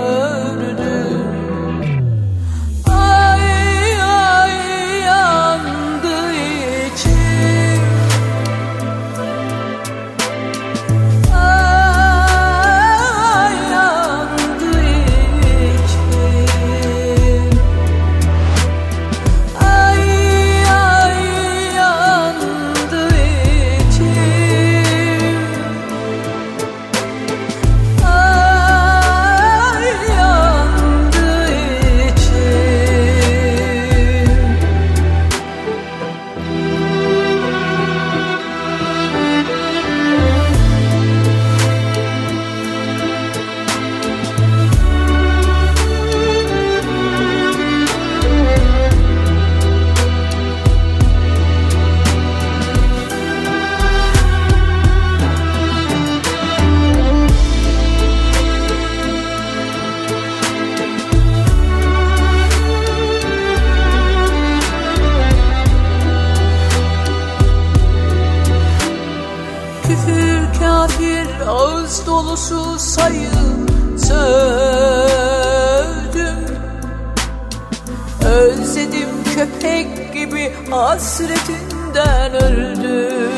hasretinden 80.87 82.33
öldüm 82.33 83.31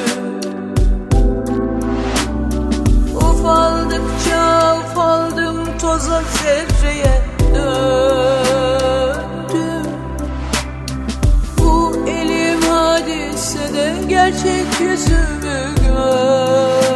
Ufaldıkça 3.16 4.76
ufaldım 4.78 5.78
toza 5.82 6.22
zerreye 6.22 7.22
döndüm. 7.56 8.74
Bu 11.58 11.96
elim 12.08 12.62
hadisede 12.62 13.94
gerçek 14.10 14.80
yüzümü 14.82 15.76
gördüm 15.88 16.89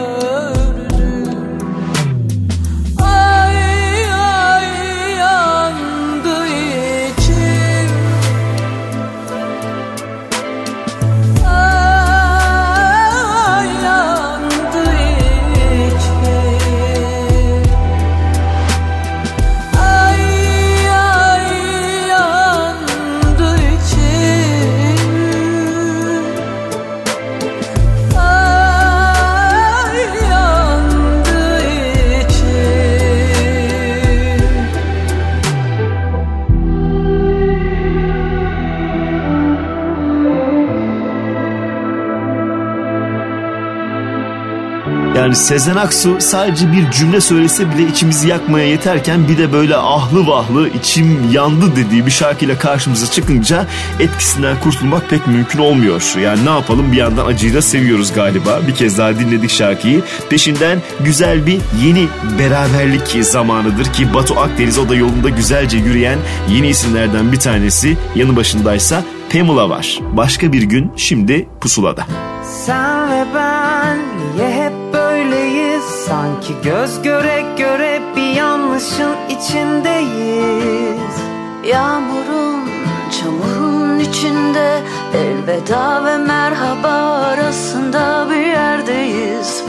Yani 45.33 45.43
Sezen 45.43 45.75
Aksu 45.75 46.17
sadece 46.19 46.71
bir 46.71 46.91
cümle 46.91 47.21
söylese 47.21 47.71
bile 47.71 47.87
içimizi 47.87 48.27
yakmaya 48.27 48.67
yeterken 48.67 49.27
bir 49.27 49.37
de 49.37 49.53
böyle 49.53 49.75
ahlı 49.75 50.27
vahlı 50.27 50.69
içim 50.69 51.31
yandı 51.31 51.75
dediği 51.75 52.05
bir 52.05 52.11
şarkıyla 52.11 52.59
karşımıza 52.59 53.11
çıkınca 53.11 53.67
etkisinden 53.99 54.59
kurtulmak 54.59 55.09
pek 55.09 55.27
mümkün 55.27 55.59
olmuyor. 55.59 56.13
Yani 56.21 56.45
ne 56.45 56.49
yapalım 56.49 56.91
bir 56.91 56.97
yandan 56.97 57.25
acıyı 57.25 57.53
da 57.53 57.61
seviyoruz 57.61 58.13
galiba. 58.13 58.59
Bir 58.67 58.75
kez 58.75 58.97
daha 58.97 59.19
dinledik 59.19 59.49
şarkıyı. 59.49 60.03
Peşinden 60.29 60.81
güzel 60.99 61.45
bir 61.45 61.59
yeni 61.83 62.07
beraberlik 62.39 63.25
zamanıdır 63.25 63.85
ki 63.85 64.13
Batu 64.13 64.39
Akdeniz 64.39 64.77
o 64.77 64.89
da 64.89 64.95
yolunda 64.95 65.29
güzelce 65.29 65.77
yürüyen 65.77 66.19
yeni 66.49 66.67
isimlerden 66.67 67.31
bir 67.31 67.39
tanesi. 67.39 67.97
Yanı 68.15 68.35
başındaysa 68.35 69.03
Pamela 69.31 69.69
var. 69.69 69.99
Başka 70.11 70.53
bir 70.53 70.63
gün 70.63 70.91
şimdi 70.95 71.47
pusulada. 71.61 72.05
Sen 72.65 73.11
ve 73.11 73.25
ben 73.35 74.12
Sanki 76.43 76.69
göz 76.69 77.01
göre 77.01 77.45
göre 77.57 78.01
bir 78.15 78.33
yanlışın 78.33 79.15
içindeyiz. 79.29 81.15
Yağmurun, 81.63 82.69
çamurun 83.11 83.99
içinde 83.99 84.81
Elveda 85.13 86.05
ve 86.05 86.17
merhaba 86.17 86.89
arasında 87.21 88.27
bir 88.29 88.45
yerdeyiz. 88.45 89.63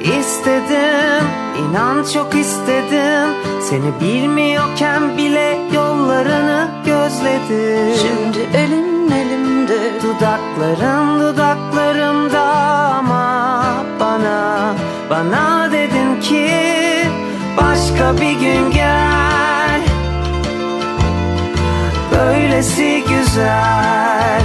İstedim, 0.00 1.26
inan 1.58 2.04
çok 2.14 2.34
istedim. 2.34 3.34
Seni 3.62 4.00
bilmiyorken 4.00 5.16
bile 5.16 5.58
yollarını 5.74 6.68
gözledim. 6.86 7.94
Şimdi 8.02 8.56
elin 8.56 9.10
elimde. 9.10 9.78
Dudakların 10.02 11.20
dudaklarımda 11.20 12.42
ama 12.98 13.84
bana 14.00 14.74
Bana 15.10 15.72
dedin 15.72 16.20
ki 16.20 16.50
başka 17.56 18.16
bir 18.20 18.32
gün 18.32 18.70
gel. 18.70 19.80
Böylesi 22.12 23.04
güzel. 23.08 24.42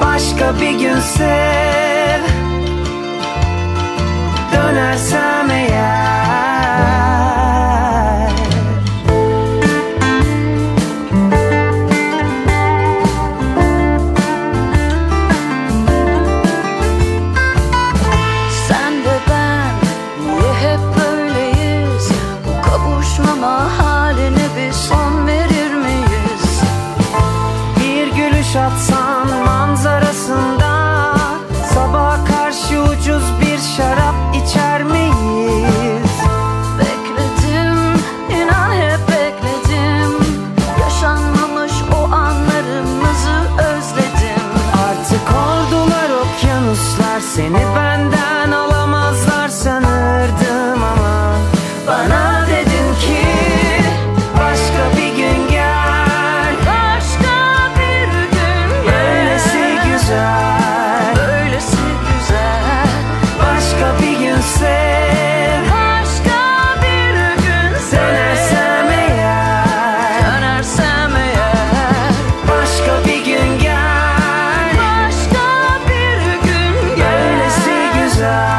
Başka 0.00 0.60
bir 0.60 0.78
gün 0.78 1.00
sev. 1.00 2.20
Dönersem 4.52 5.50
eğer 5.50 5.93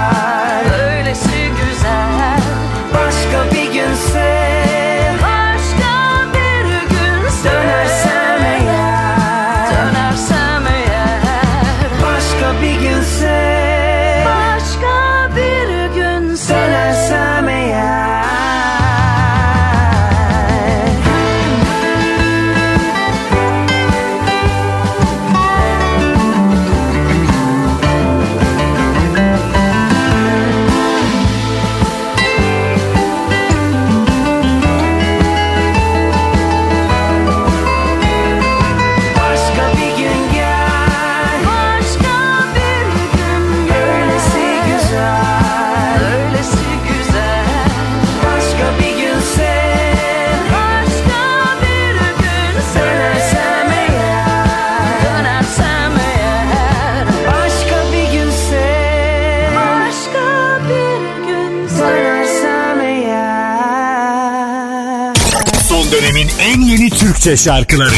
güzel 0.10 0.35
Türkçe 67.26 67.44
şarkıları 67.44 67.96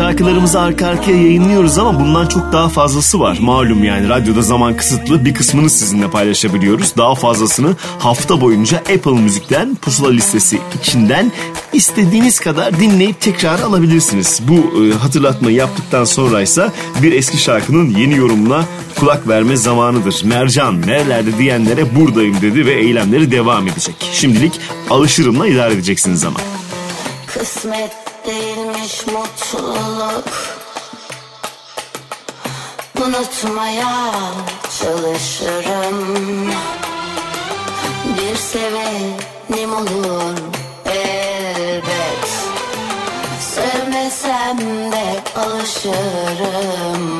şarkılarımızı 0.00 0.60
arka 0.60 0.86
arkaya 0.86 1.16
yayınlıyoruz 1.16 1.78
ama 1.78 2.00
bundan 2.00 2.26
çok 2.26 2.52
daha 2.52 2.68
fazlası 2.68 3.20
var. 3.20 3.38
Malum 3.40 3.84
yani 3.84 4.08
radyoda 4.08 4.42
zaman 4.42 4.76
kısıtlı 4.76 5.24
bir 5.24 5.34
kısmını 5.34 5.70
sizinle 5.70 6.10
paylaşabiliyoruz. 6.10 6.96
Daha 6.96 7.14
fazlasını 7.14 7.76
hafta 7.98 8.40
boyunca 8.40 8.78
Apple 8.78 9.12
Müzik'ten 9.12 9.74
pusula 9.74 10.10
listesi 10.10 10.60
içinden 10.80 11.32
istediğiniz 11.72 12.40
kadar 12.40 12.80
dinleyip 12.80 13.20
tekrar 13.20 13.60
alabilirsiniz. 13.60 14.40
Bu 14.48 14.84
e, 14.84 14.92
hatırlatmayı 14.92 15.56
yaptıktan 15.56 16.04
sonra 16.04 16.42
ise 16.42 16.72
bir 17.02 17.12
eski 17.12 17.38
şarkının 17.38 17.90
yeni 17.90 18.16
yorumuna 18.16 18.64
kulak 18.98 19.28
verme 19.28 19.56
zamanıdır. 19.56 20.24
Mercan 20.24 20.82
nerelerde 20.82 21.38
diyenlere 21.38 21.96
buradayım 21.96 22.40
dedi 22.42 22.66
ve 22.66 22.72
eylemleri 22.72 23.30
devam 23.30 23.68
edecek. 23.68 23.94
Şimdilik 24.12 24.60
alışırımla 24.90 25.46
idare 25.46 25.74
edeceksiniz 25.74 26.24
ama. 26.24 26.40
Kısmet 27.26 27.99
değilmiş 28.26 29.06
mutluluk. 29.06 30.24
Unutmaya 33.06 34.12
çalışırım. 34.80 36.50
Bir 38.04 38.36
sevenim 38.36 39.72
olur 39.72 40.38
elbet. 40.86 42.28
Sevmesem 43.40 44.58
de 44.92 45.20
alışırım. 45.36 47.19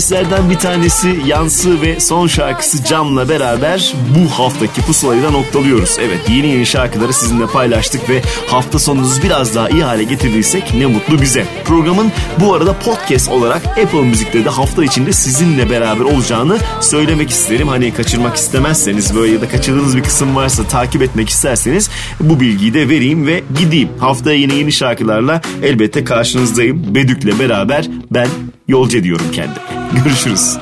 seslerden 0.00 0.50
bir 0.50 0.58
tanesi 0.58 1.16
Yansı 1.26 1.82
ve 1.82 2.00
son 2.00 2.26
şarkısı 2.26 2.84
Cam'la 2.84 3.28
beraber 3.28 3.94
bu 4.18 4.30
haftaki 4.30 4.80
pusulayı 4.80 5.22
da 5.22 5.30
noktalıyoruz. 5.30 5.96
Evet 6.00 6.18
yeni 6.28 6.46
yeni 6.46 6.66
şarkıları 6.66 7.12
sizinle 7.12 7.46
paylaştık 7.46 8.08
ve 8.08 8.22
hafta 8.46 8.78
sonunuzu 8.78 9.22
biraz 9.22 9.54
daha 9.54 9.68
iyi 9.68 9.84
hale 9.84 10.04
getirdiysek 10.04 10.74
ne 10.74 10.86
mutlu 10.86 11.20
bize. 11.20 11.46
Programın 11.64 12.12
bu 12.40 12.54
arada 12.54 12.72
podcast 12.78 13.28
olarak 13.28 13.66
Apple 13.66 14.02
Müzik'te 14.02 14.44
de 14.44 14.48
hafta 14.48 14.84
içinde 14.84 15.12
sizinle 15.12 15.70
beraber 15.70 16.04
olacağını 16.04 16.58
söylemek 16.80 17.30
isterim. 17.30 17.68
Hani 17.68 17.94
kaçırmak 17.94 18.36
istemezseniz 18.36 19.14
böyle 19.16 19.32
ya 19.32 19.40
da 19.40 19.48
kaçırdığınız 19.48 19.96
bir 19.96 20.02
kısım 20.02 20.36
varsa 20.36 20.64
takip 20.64 21.02
etmek 21.02 21.28
isterseniz 21.28 21.90
bu 22.20 22.40
bilgiyi 22.40 22.74
de 22.74 22.88
vereyim 22.88 23.26
ve 23.26 23.42
gideyim. 23.58 23.88
Haftaya 23.98 24.38
yine 24.38 24.54
yeni 24.54 24.72
şarkılarla 24.72 25.40
elbette 25.62 26.04
karşınızdayım. 26.04 26.94
Bedük'le 26.94 27.38
beraber 27.38 27.88
ben 28.10 28.28
yolcu 28.68 28.98
ediyorum 28.98 29.26
kendimi. 29.32 29.63
Görüşürüz. 30.04 30.56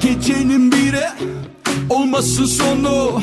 Gecenin 0.00 0.72
biri 0.72 1.04
olmasın 1.90 2.44
sonu. 2.44 3.22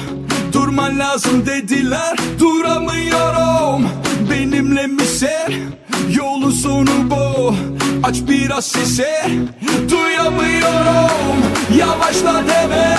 Durman 0.54 1.00
lazım 1.00 1.46
dediler 1.46 2.18
duramıyorum. 2.40 3.90
Benimle 4.32 4.88
misin 4.88 5.76
yolun 6.16 6.52
sonu 6.52 7.12
bu. 7.12 7.56
Aç 8.04 8.18
biraz 8.30 8.66
sesi 8.66 9.08
duyamıyorum. 9.90 11.38
Yavaşla 11.78 12.44
deme. 12.48 12.98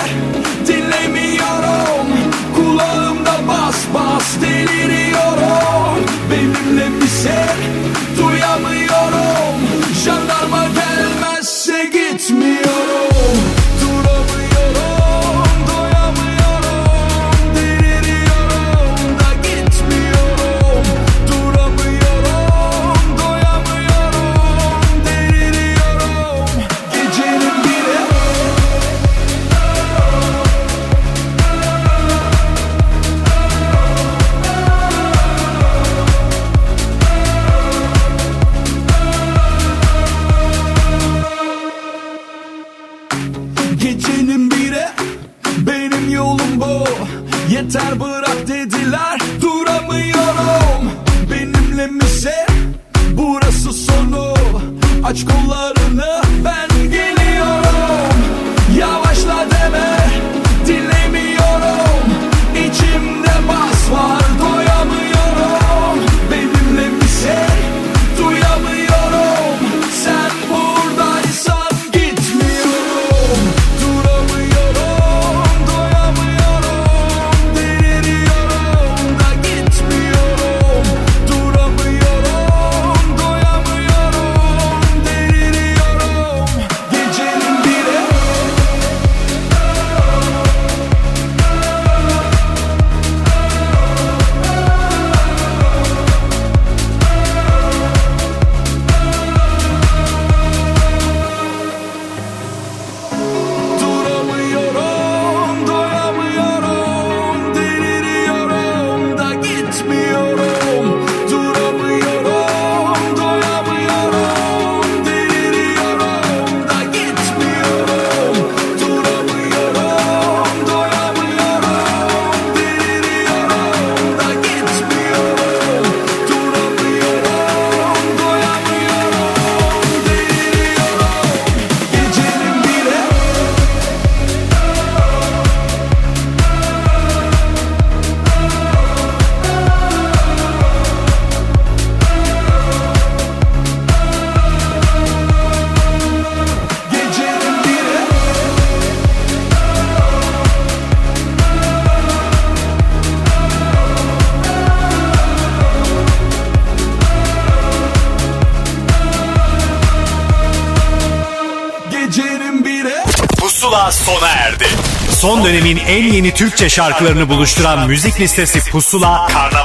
Dönemin 165.45 165.77
en 165.77 166.13
yeni 166.13 166.33
Türkçe 166.33 166.69
şarkılarını 166.69 167.29
buluşturan 167.29 167.87
müzik 167.87 168.19
listesi 168.19 168.71
Pusula, 168.71 169.27
Karnaval'da 169.27 169.64